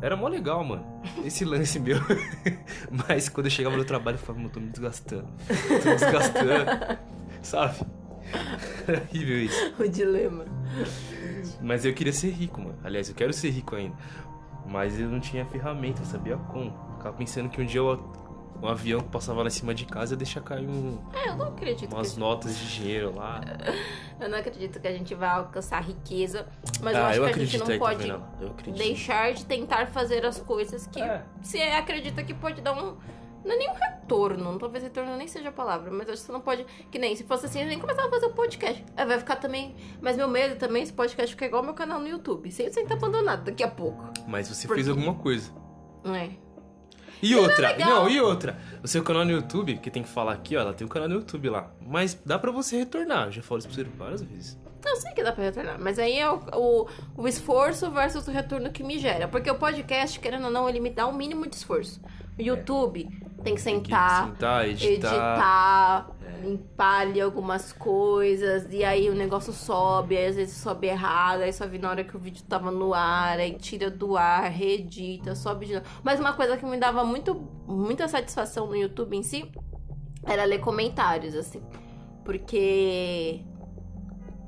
[0.00, 0.84] Era mó legal, mano.
[1.24, 1.96] Esse lance meu.
[3.08, 5.28] Mas quando eu chegava no trabalho, eu falava, mano, eu tô me desgastando.
[5.48, 6.98] Tô me desgastando.
[7.42, 7.78] Sabe?
[8.86, 9.74] Era horrível isso.
[9.78, 10.44] O dilema.
[11.60, 12.78] Mas eu queria ser rico, mano.
[12.82, 13.96] Aliás, eu quero ser rico ainda.
[14.66, 16.70] Mas eu não tinha ferramenta, eu sabia como.
[16.96, 17.96] Ficava pensando que um dia eu-
[18.62, 21.36] um avião que passava lá em cima de casa ia deixar cair um- É, eu
[21.36, 22.20] não acredito umas que.
[22.20, 23.40] notas de dinheiro lá.
[24.20, 26.46] Eu não acredito que a gente vai alcançar riqueza.
[26.80, 28.08] Mas eu ah, acho eu que a gente não aí, pode?
[28.08, 28.22] Eu
[28.72, 31.24] deixar de tentar fazer as coisas que É.
[31.42, 32.96] você acredita que pode dar um.
[33.44, 36.30] Não é nem um retorno, talvez retorno nem seja a palavra, mas acho que você
[36.32, 36.64] não pode.
[36.88, 38.84] Que nem se fosse assim, eu nem começava a fazer o podcast.
[38.96, 39.74] Aí vai ficar também.
[40.00, 42.48] Mas meu medo também, esse podcast fica igual meu canal no YouTube.
[42.52, 44.04] Sem sem estar abandonado daqui a pouco.
[44.28, 45.50] Mas você Por fez alguma coisa.
[46.04, 46.30] É.
[47.22, 47.88] E outra, legal.
[47.88, 48.58] não, e outra.
[48.82, 51.08] O seu canal no YouTube, que tem que falar aqui, ó, ela tem um canal
[51.08, 51.70] no YouTube lá.
[51.80, 53.26] Mas dá pra você retornar.
[53.26, 54.58] Eu já falei isso pra você várias vezes.
[54.84, 58.30] Eu sei que dá pra retornar, mas aí é o, o, o esforço versus o
[58.32, 59.28] retorno que me gera.
[59.28, 62.00] Porque o podcast, querendo ou não, ele me dá um mínimo de esforço.
[62.36, 64.86] O YouTube tem que Tem que sentar, sentar, editar.
[64.88, 66.21] editar, É.
[66.42, 71.52] limpar ali algumas coisas, e aí o negócio sobe, aí às vezes sobe errado, aí
[71.52, 75.66] sobe na hora que o vídeo tava no ar, aí tira do ar, reedita, sobe
[75.66, 75.86] de novo.
[76.02, 77.34] Mas uma coisa que me dava muito,
[77.66, 79.50] muita satisfação no YouTube em si
[80.26, 81.62] era ler comentários, assim.
[82.24, 83.40] Porque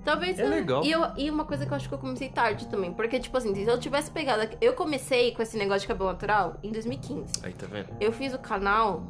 [0.05, 0.38] Talvez.
[0.38, 0.84] É legal.
[0.84, 2.92] E, eu- e uma coisa que eu acho que eu comecei tarde também.
[2.92, 4.55] Porque, tipo assim, se eu tivesse pegado.
[4.61, 7.32] Eu comecei com esse negócio de cabelo natural em 2015.
[7.42, 7.88] Aí, tá vendo?
[7.99, 9.03] Eu fiz o canal.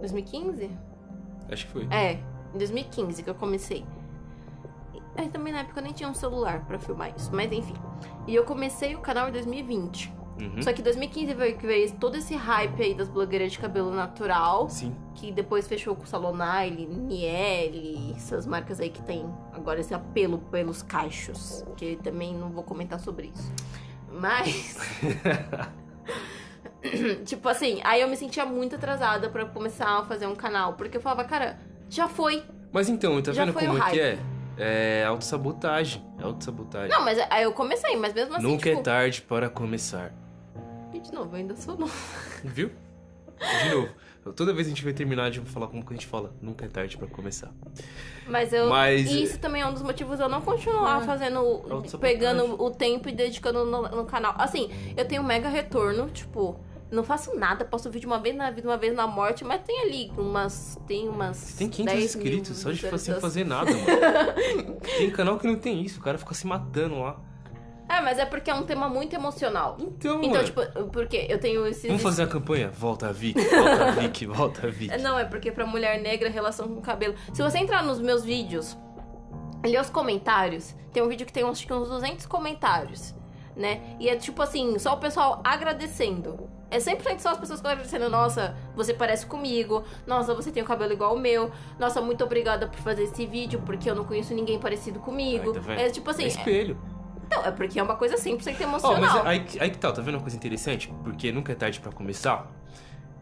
[0.00, 0.70] 2015?
[1.50, 1.88] Acho que foi.
[1.90, 2.20] É,
[2.54, 3.84] em 2015 que eu comecei.
[5.16, 7.74] Aí também na época eu nem tinha um celular pra filmar isso, mas enfim.
[8.26, 10.12] E eu comecei o canal em 2020.
[10.40, 10.62] Uhum.
[10.62, 13.92] Só que em 2015 veio, que veio todo esse hype aí das blogueiras de cabelo
[13.92, 14.94] natural, Sim.
[15.14, 20.82] que depois fechou com Salonile, Niel, essas marcas aí que tem agora esse apelo pelos
[20.82, 23.52] cachos, que também não vou comentar sobre isso.
[24.10, 24.76] Mas
[27.24, 30.96] tipo assim, aí eu me sentia muito atrasada pra começar a fazer um canal, porque
[30.96, 31.58] eu falava, cara,
[31.88, 32.42] já foi.
[32.72, 34.18] Mas então, tá Já vendo como é que é?
[34.56, 36.04] É autossabotagem.
[36.18, 36.88] É autossabotagem.
[36.88, 38.80] Não, mas aí eu comecei, mas mesmo assim, Nunca tipo...
[38.80, 40.12] é tarde para começar.
[40.92, 41.92] E de novo, eu ainda sou nova.
[42.44, 42.70] Viu?
[43.62, 43.88] De novo.
[44.36, 46.32] Toda vez a gente vai terminar de falar como que a gente fala.
[46.40, 47.50] Nunca é tarde pra começar.
[48.26, 48.68] Mas eu.
[48.68, 51.62] Mas- isso também é um dos motivos eu não continuar É, fazendo.
[52.00, 54.34] Pegando o tempo e dedicando no, no canal.
[54.38, 56.58] Assim, eu tenho um mega retorno, tipo.
[56.94, 59.80] Não faço nada, posto vídeo uma vez na vida, uma vez na morte, mas tem
[59.82, 60.78] ali umas.
[60.86, 61.54] Tem umas.
[61.54, 63.20] Tem 500 10 mil inscritos só de sem visualizações.
[63.20, 64.76] fazer nada, mano.
[64.98, 66.00] tem canal que não tem isso.
[66.00, 67.20] O cara fica se matando lá.
[67.88, 69.76] É, mas é porque é um tema muito emocional.
[69.78, 70.44] Então, Então, mano.
[70.44, 71.84] tipo, porque eu tenho esses.
[71.86, 72.70] Vamos fazer a campanha?
[72.70, 74.96] Volta a Vic, volta a Vic, volta a Vic.
[75.02, 77.14] Não, é porque pra mulher negra, relação com cabelo.
[77.32, 78.76] Se você entrar nos meus vídeos,
[79.64, 83.14] ler os comentários, tem um vídeo que tem que uns 200 comentários,
[83.54, 83.82] né?
[84.00, 86.48] E é tipo assim, só o pessoal agradecendo.
[86.74, 90.92] É sempre só as pessoas agradecendo, nossa, você parece comigo, nossa, você tem o cabelo
[90.92, 94.58] igual o meu, nossa, muito obrigada por fazer esse vídeo, porque eu não conheço ninguém
[94.58, 95.52] parecido comigo.
[95.56, 96.76] Aí, tá é tipo assim, É é, espelho.
[97.30, 99.22] não, é porque é uma coisa 100% Ó, emocional.
[99.22, 100.92] mas aí, aí que tal, tá vendo uma coisa interessante?
[101.04, 102.50] Porque nunca é tarde pra começar.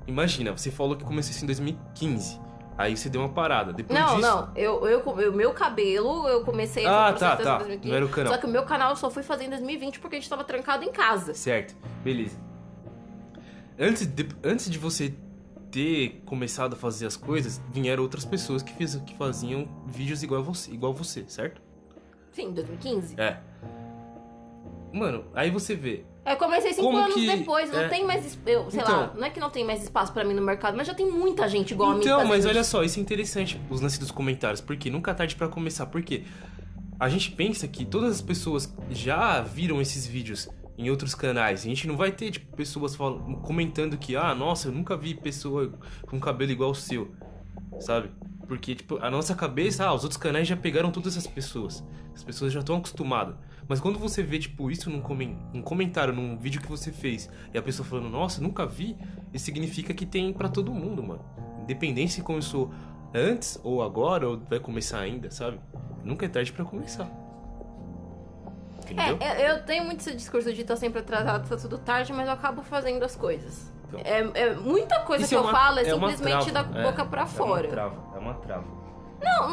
[0.07, 2.41] Imagina, você falou que começou isso em 2015.
[2.79, 3.71] Aí você deu uma parada.
[3.71, 4.21] Depois Não, disso.
[4.21, 4.51] não.
[4.57, 7.55] Eu, eu, o meu cabelo, eu comecei Ah, esse tá, tá.
[7.57, 7.89] em 2015.
[7.91, 8.33] Não era o canal.
[8.33, 10.43] Só que o meu canal eu só fui fazer em 2020 porque a gente tava
[10.43, 11.35] trancado em casa.
[11.35, 12.37] Certo, beleza.
[13.85, 15.13] Antes de, antes de você
[15.71, 20.41] ter começado a fazer as coisas, vieram outras pessoas que, fiz, que faziam vídeos igual
[20.41, 21.61] a você, igual você, certo?
[22.31, 23.21] Sim, em 2015.
[23.21, 23.41] É.
[24.93, 26.05] Mano, aí você vê.
[26.25, 27.89] Eu comecei cinco Como anos que- depois, não é.
[27.89, 28.39] tem mais.
[28.47, 28.97] Eu, sei Então.
[29.01, 31.11] lá, não é que não tem mais espaço pra mim no mercado, mas já tem
[31.11, 32.01] muita gente igual a mim.
[32.03, 32.71] Então, fazendo mas olha isso.
[32.71, 36.23] só, isso é interessante, os lances dos comentários, porque nunca é tarde pra começar, porque
[37.01, 41.69] a gente pensa que todas as pessoas já viram esses vídeos em outros canais, a
[41.69, 45.73] gente não vai ter, tipo, pessoas fal- comentando que, ah, nossa, eu nunca vi pessoa
[46.07, 47.13] com cabelo igual o seu,
[47.81, 48.11] sabe?
[48.49, 52.25] Porque, tipo, a nossa cabeça, ah, os outros canais já pegaram todas essas pessoas, as
[52.25, 53.37] pessoas já estão acostumadas.
[53.69, 57.31] Mas quando você vê, tipo, isso num, comen num comentário, num vídeo que você fez,
[57.55, 58.97] e a pessoa falando, nossa, nunca vi,
[59.33, 61.25] isso significa que tem pra todo mundo, mano.
[61.63, 62.73] Independente se começou
[63.15, 65.61] antes ou agora, ou vai começar ainda, sabe?
[66.05, 67.09] Nunca é tarde pra começar.
[68.93, 69.17] Entendeu?
[69.21, 72.27] É, eu- eu tenho muito esse discurso de estar sempre atrasado, tá tudo tarde, mas
[72.27, 73.73] eu acabo fazendo as coisas.
[73.89, 74.01] Então.
[74.05, 77.23] É, é- muita coisa que eu uma- falo é, simplesmente trava, da é, boca pra
[77.23, 77.63] É fora.
[77.67, 78.83] uma trava, é uma trava.
[79.25, 79.49] Não,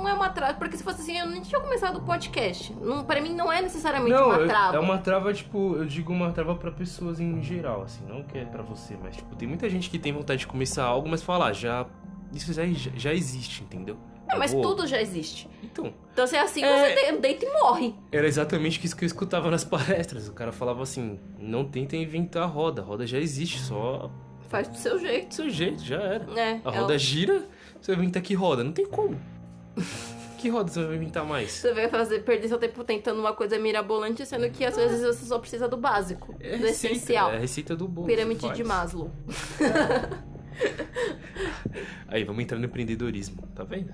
[0.00, 2.72] não é uma trava, porque se fosse assim, eu nem tinha começado o podcast.
[2.74, 4.76] Não, pra mim não é necessariamente Não, uma eu- trava.
[4.76, 8.36] é uma trava, tipo, eu digo uma trava pra pessoas em geral, assim, não que
[8.38, 11.22] é pra você, mas, tipo, tem muita gente que tem vontade de começar algo, mas
[11.22, 11.86] fala, ah, já.
[12.32, 12.62] Isso já,
[12.96, 13.96] já existe, entendeu?
[14.32, 15.48] É, mas vou- tudo já existe.
[15.62, 16.94] Então, Então, se é assim, É.
[16.94, 17.94] você de- deita e morre.
[18.10, 20.28] era exatamente isso que eu escutava nas palestras.
[20.28, 24.10] O cara falava assim: não tentem inventar a roda, a roda já existe, só
[24.48, 25.28] Faz do seu jeito.
[25.28, 26.26] do seu jeito, já era.
[26.38, 27.44] É, A é roda o- gira,
[27.80, 28.62] você vai inventar que roda?
[28.62, 29.18] Não tem como.
[30.38, 31.50] que roda você vai inventar mais?
[31.52, 35.24] Você vai fazer, perder seu tempo tentando uma coisa mirabolante, sendo que às vezes você
[35.24, 37.30] só precisa do básico, É do receita, essencial.
[37.30, 38.06] é a receita do bolo.
[38.08, 39.10] Pirâmide de Maslow.
[42.08, 43.92] Aí, vamos entrar no empreendedorismo, tá vendo?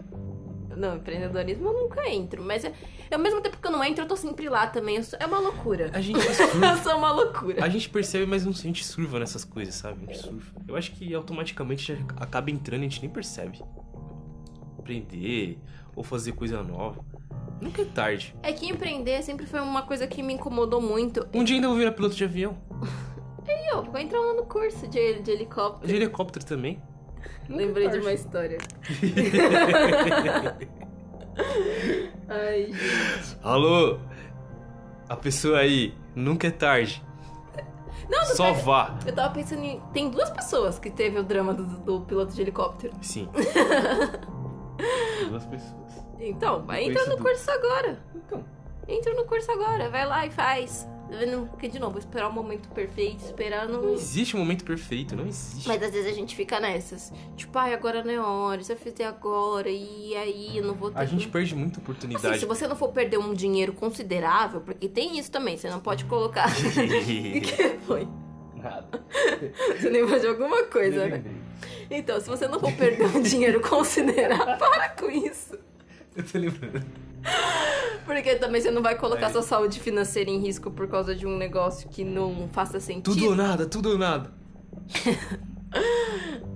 [0.77, 2.73] Não, empreendedorismo eu nunca entro, mas é,
[3.11, 4.97] ao mesmo tempo que eu não entro, eu tô sempre lá também.
[4.97, 5.91] Eu sou- é uma loucura.
[5.93, 7.65] A gente Eu surfa, sou uma loucura.
[7.65, 10.05] a gente percebe, mas não, a gente surfa nessas coisas, sabe?
[10.05, 10.53] A gente surfa.
[10.69, 13.61] Eu acho que automaticamente já acaba entrando e a gente nem percebe.
[14.79, 15.59] Aprender
[15.97, 17.05] ou fazer coisa nova.
[17.61, 18.37] Nunca é tarde.
[18.41, 21.27] É que empreender sempre foi uma coisa que me incomodou muito.
[21.35, 22.57] Um dia ainda vou virar piloto de avião.
[23.49, 25.87] E eu vou entrar lá no curso de, de helicóptero.
[25.87, 26.83] De helicóptero também.
[27.49, 28.59] Lembrei de uma história.
[32.29, 33.39] Ai, gente.
[33.43, 33.99] Alô?
[35.09, 37.03] A pessoa aí, nunca é tarde.
[38.09, 38.99] Não, não Só pega- vá.
[39.07, 39.81] Eu tava pensando em.
[39.93, 42.93] Tem duas pessoas que teve o drama do, do piloto de helicóptero.
[43.03, 43.29] Sim.
[45.29, 46.05] Duas pessoas.
[46.21, 47.99] Então, vai Foi entra isso no do- curso agora.
[48.15, 48.45] Então.
[48.87, 50.89] Entra no curso agora, vai lá e faz.
[51.51, 53.95] Porque, de novo, esperar o momento perfeito, esperar Não não.
[53.95, 55.67] existe um momento perfeito, não existe.
[55.67, 57.13] Mas às vezes a gente fica nessas.
[57.37, 60.91] Tipo, ai, agora não é hora, se eu fizer agora, e aí eu não vou
[60.91, 60.99] ter.
[60.99, 62.39] A gente perde muita Assim, oportunidade.
[62.39, 66.05] se você não for perder um dinheiro considerável, porque tem isso também, você não pode
[66.05, 66.49] colocar.
[66.49, 66.53] O
[67.41, 68.07] que foi?
[68.55, 69.03] Nada.
[69.81, 71.23] Você lembrou de alguma coisa, né?
[71.91, 75.57] Então, se você não for perder um dinheiro considerável, para com isso.
[76.17, 76.85] Eu tô lembrando.
[78.09, 79.31] Porque também você não vai colocar É.
[79.31, 83.27] sua saúde financeira em risco por causa de um negócio que não faça sentido, Tudo
[83.27, 84.33] ou nada, tudo ou nada.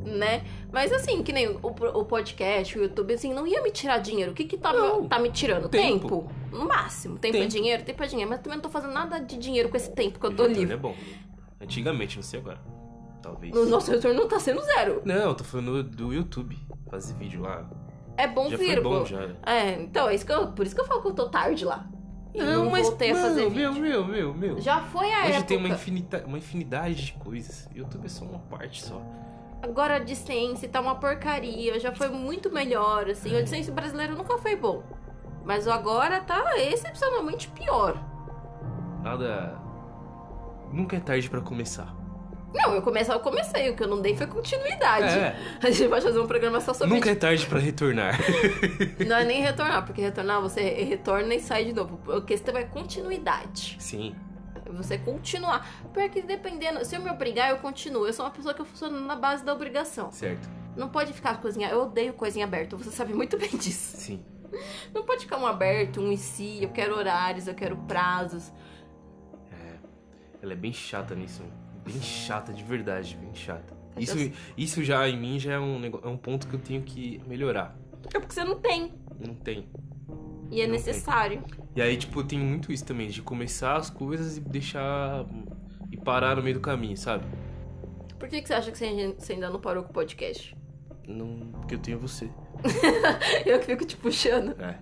[0.05, 0.44] né?
[0.72, 4.32] Mas assim, que nem o, o podcast, o YouTube, assim, não ia me tirar dinheiro.
[4.32, 5.07] O que que tá, Não.
[5.07, 5.68] tá me tirando?
[5.68, 6.09] Tempo.
[6.09, 6.32] Tempo.
[6.50, 7.18] No máximo.
[7.18, 7.53] Tempo, é Tempo.
[7.53, 8.30] dinheiro, tempo é dinheiro.
[8.30, 10.72] Mas também não tô fazendo nada de dinheiro com esse tempo que eu tô livre.
[10.72, 10.94] é bom.
[11.61, 12.59] Antigamente, não sei agora.
[13.22, 13.55] Talvez.
[13.55, 15.03] O nosso retorno não tá sendo zero.
[15.05, 16.59] Não, eu tô falando do YouTube.
[16.90, 17.68] Fazer vídeo lá.
[18.16, 19.28] É bom já foi bom, já.
[19.44, 21.64] É, então, é isso que eu, por isso que eu falo que eu tô tarde
[21.64, 21.86] lá.
[22.34, 23.82] E não, voltei a fazer meu, vídeo.
[23.82, 24.60] meu, meu, meu.
[24.60, 25.44] Já foi a Hoje época.
[25.44, 27.68] tem uma, infinita, uma infinidade de coisas.
[27.74, 29.02] YouTube é só uma parte só.
[29.60, 33.34] Agora a AdSense tá uma porcaria, já foi muito melhor, assim.
[33.34, 34.82] O AdSense brasileiro nunca foi bom.
[35.44, 38.02] Mas o agora tá excepcionalmente pior.
[39.02, 39.58] Nada.
[40.72, 41.94] Nunca é tarde pra começar.
[42.55, 45.07] Não, eu comecei, eu comecei, o que eu não dei foi continuidade.
[45.07, 45.36] É.
[45.62, 48.18] A gente vai fazer um programa só sobre Nunca é tarde pra retornar.
[49.07, 51.98] Não é nem retornar, porque retornar você retorna e sai de novo.
[52.12, 53.76] A questão é continuidade.
[53.78, 54.14] Sim.
[54.72, 55.66] Você continuar.
[55.92, 58.07] Porque dependendo, se eu me obrigar, eu continuo.
[58.07, 60.11] Eu sou uma pessoa que funciona na base da obrigação.
[60.11, 60.48] Certo.
[60.76, 61.68] Não pode ficar coisinha.
[61.68, 63.96] Eu odeio coisinha aberta, você sabe muito bem disso.
[63.98, 64.24] Sim.
[64.94, 68.53] Não pode ficar um aberto, um e se, eu quero horários, eu quero prazos.
[70.42, 71.42] Ela é bem chata nisso.
[71.85, 73.74] Bem chata, de verdade, bem chata.
[73.97, 76.61] Eu Isso, já- isso já em mim já é um, é um ponto que eu
[76.61, 77.76] tenho que melhorar.
[78.14, 78.93] É porque você não tem.
[79.18, 79.66] Não tem.
[80.51, 81.43] E é Não necessário.
[81.74, 85.24] E aí, tipo, tenho muito isso também, de começar as coisas e deixar.
[85.91, 87.24] e parar no meio do caminho, sabe?
[88.18, 90.57] Por que, que você acha que você você ainda não parou com o podcast?
[91.07, 92.30] Não, porque eu tenho você.
[93.45, 94.55] Eu que fico te puxando.
[94.61, 94.78] É.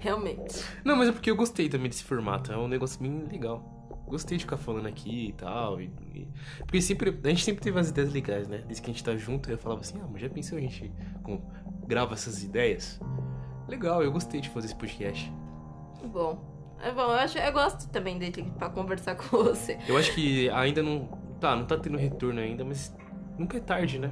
[0.00, 0.64] Realmente.
[0.84, 2.52] Não, mas é porque eu gostei também desse formato.
[2.52, 3.79] É um negócio bem legal.
[4.10, 5.80] Gostei de ficar falando aqui e tal.
[5.80, 5.84] E,
[6.14, 8.58] e- Porque sempre, a gente sempre teve as ideias legais, né?
[8.66, 10.92] Desde que a gente tá junto, eu falava assim, ah, mas já pensou a gente
[11.22, 11.40] com-
[11.86, 13.00] grava essas ideias?
[13.68, 15.32] Legal, eu gostei de fazer esse podcast.
[16.12, 16.44] Bom.
[16.82, 19.78] É bom, eu, acho, eu gosto também dele pra conversar com você.
[19.86, 21.06] Eu acho que ainda não.
[21.38, 22.94] Tá, não tá tendo retorno ainda, mas
[23.38, 24.10] nunca é tarde, né?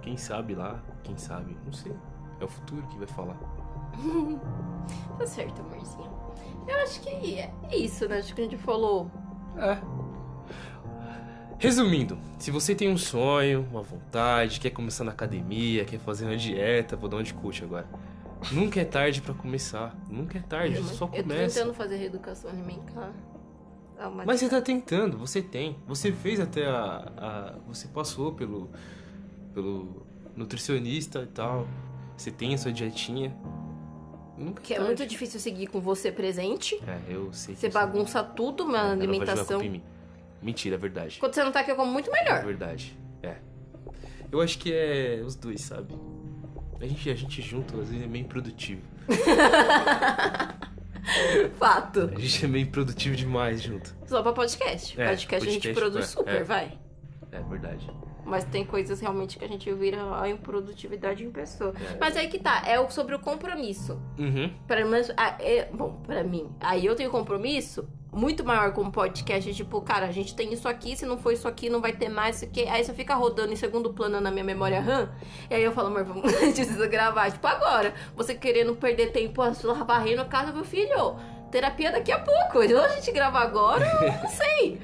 [0.00, 1.92] Quem sabe lá, quem sabe, não sei.
[2.40, 3.36] É o futuro que vai falar.
[5.18, 6.10] Tá certo, amorzinho.
[6.66, 8.18] Eu acho que é é isso, né?
[8.18, 9.10] Acho que a gente falou.
[9.56, 9.78] É.
[11.58, 16.36] Resumindo, se você tem um sonho, uma vontade, quer começar na academia, quer fazer uma
[16.36, 17.86] dieta, vou dar um de coach agora.
[18.52, 19.96] Nunca é tarde pra começar.
[20.10, 21.54] Nunca é tarde, só eu tô começa.
[21.60, 23.12] tentando fazer reeducação alimentar.
[24.26, 25.78] Mas você tá tentando, você tem.
[25.86, 27.12] Você fez até a.
[27.16, 28.68] a- você passou pelo.
[29.54, 30.04] pelo
[30.36, 31.66] nutricionista e tal.
[32.16, 33.34] Você tem a sua dietinha.
[34.36, 34.88] Nunca Que é tarde.
[34.90, 36.74] muito difícil seguir com você presente.
[36.86, 39.62] É, eu sei Você bagunça tudo Ela vai jogar alimentação.
[39.62, 39.82] em mim.
[40.42, 41.18] Mentira, é verdade.
[41.20, 42.44] Quando você não tá aqui, eu como muito É melhor.
[42.44, 42.98] verdade.
[43.22, 43.36] É.
[44.30, 45.94] Eu acho que é os dois, sabe?
[46.80, 48.82] A gente, a gente junto, às vezes, é meio improdutivo.
[51.58, 52.10] Fato.
[52.16, 53.94] A gente é meio improdutivo demais junto.
[54.06, 55.00] Só pra podcast.
[55.00, 56.44] É, podcast, a gente podcast, produz é, super, é.
[56.44, 56.78] vai.
[57.30, 57.88] É verdade.
[58.24, 61.74] Mas tem coisas realmente que a gente vira a improdutividade em pessoa.
[61.92, 61.96] É.
[62.00, 64.00] Mas aí que tá, é sobre o compromisso.
[64.18, 64.52] Uhum.
[64.66, 64.80] Pra
[65.16, 69.52] ah, é- bom, pra mim, aí eu tenho compromisso muito maior com o podcast.
[69.52, 72.08] Tipo, cara, a gente tem isso aqui, se não for isso aqui, não vai ter
[72.08, 72.66] mais isso aqui.
[72.68, 75.10] Aí você fica rodando em segundo plano na minha memória RAM.
[75.50, 77.30] E aí eu falo, amor, vamos, precisa gravar.
[77.30, 79.42] Tipo, agora, você querendo perder tempo
[79.86, 81.16] varrendo a casa, meu filho.
[81.50, 82.58] Terapia daqui a pouco.
[82.58, 84.80] Ou a gente grava agora, eu não sei.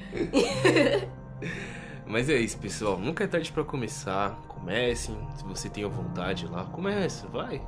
[2.11, 2.99] Mas é isso, pessoal.
[2.99, 4.35] Nunca é tarde pra começar.
[4.49, 5.17] Comecem.
[5.37, 7.25] Se você tem a vontade lá, começa.
[7.29, 7.61] Vai.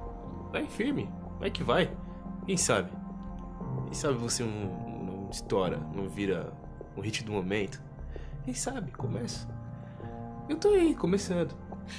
[0.52, 1.10] Vai firme.
[1.40, 1.90] Vai que vai.
[2.46, 2.92] Quem sabe?
[3.86, 6.52] Quem sabe você não, não estoura, não vira
[6.98, 7.82] um hit do momento.
[8.44, 8.92] Quem sabe?
[8.92, 9.48] Começa.
[10.50, 11.56] Eu tô aí, começando.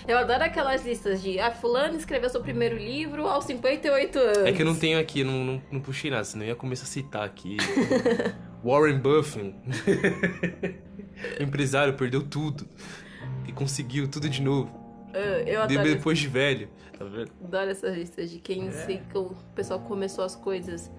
[0.07, 4.39] Eu adoro aquelas listas de, ah, fulano escreveu seu primeiro livro aos 58 anos.
[4.39, 6.85] É que eu não tenho aqui, não, não, não puxei nada, senão eu ia começar
[6.85, 7.57] a citar aqui.
[8.65, 9.55] Warren Buffett.
[11.41, 12.67] empresário perdeu tudo.
[13.47, 14.71] E conseguiu tudo de novo.
[15.13, 16.69] Ah, Eu adoro, Depois de velho.
[16.99, 17.31] Tá vendo?
[17.45, 18.71] adoro essas listas de quem É.
[18.71, 20.91] sei que o pessoal começou as coisas,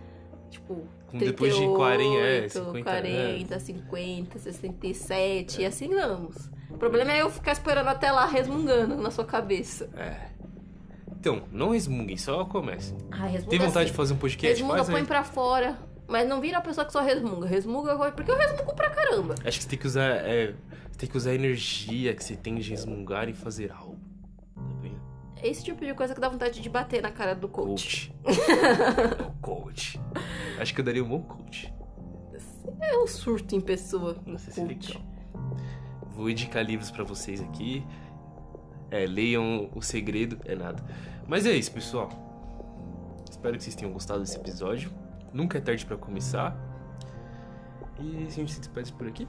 [0.50, 6.50] tipo, Com depois de 40, é, 50 40, 50, 67, e assim vamos.
[6.70, 9.90] O problema é eu ficar esperando até lá resmungando na sua cabeça.
[9.96, 10.28] É.
[11.18, 12.98] Então, não resmunguem, só comecem.
[13.12, 13.86] Ah, Tem vontade assim.
[13.86, 14.56] de fazer um podcast?
[14.62, 15.08] Resmunga, Faz põe aí.
[15.08, 15.78] pra fora.
[16.08, 17.48] Mas não vira a pessoa que só resmunga.
[17.48, 19.36] Resmunga porque eu resmungo pra caramba.
[19.44, 20.10] Acho que você tem que usar.
[20.26, 20.54] É,
[20.98, 24.06] tem que usar a energia que você tem de resmungar e fazer algo.
[25.46, 28.12] É esse tipo de coisa que dá vontade de bater na cara do coach.
[28.24, 28.42] Coach.
[29.22, 30.02] o coach.
[30.60, 31.72] Acho que eu daria um bom coach.
[32.82, 34.18] É um surto em pessoa.
[34.26, 34.88] Nossa, esse é coach.
[34.88, 35.08] legal.
[36.16, 37.86] Vou indicar livros pra vocês aqui.
[38.90, 40.84] É, leiam O Segredo, é nada.
[41.28, 42.10] Mas é isso, pessoal.
[43.30, 44.92] Espero que vocês tenham gostado desse episódio.
[45.36, 46.56] Nunca é tarde pra começar.
[48.00, 49.28] E a gente se despede por aqui.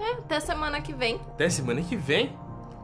[0.00, 1.16] É, até semana que vem.
[1.16, 2.34] Até semana que vem.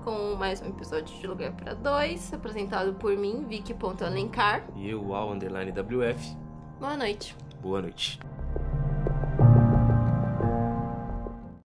[0.04, 2.34] Com mais um episódio de Lugar pra Dois.
[2.34, 4.62] Apresentado por mim, Vicky.Alencar.
[4.76, 6.36] E eu, Al Underline WF.
[6.78, 7.34] Boa noite.
[7.62, 8.20] Boa noite.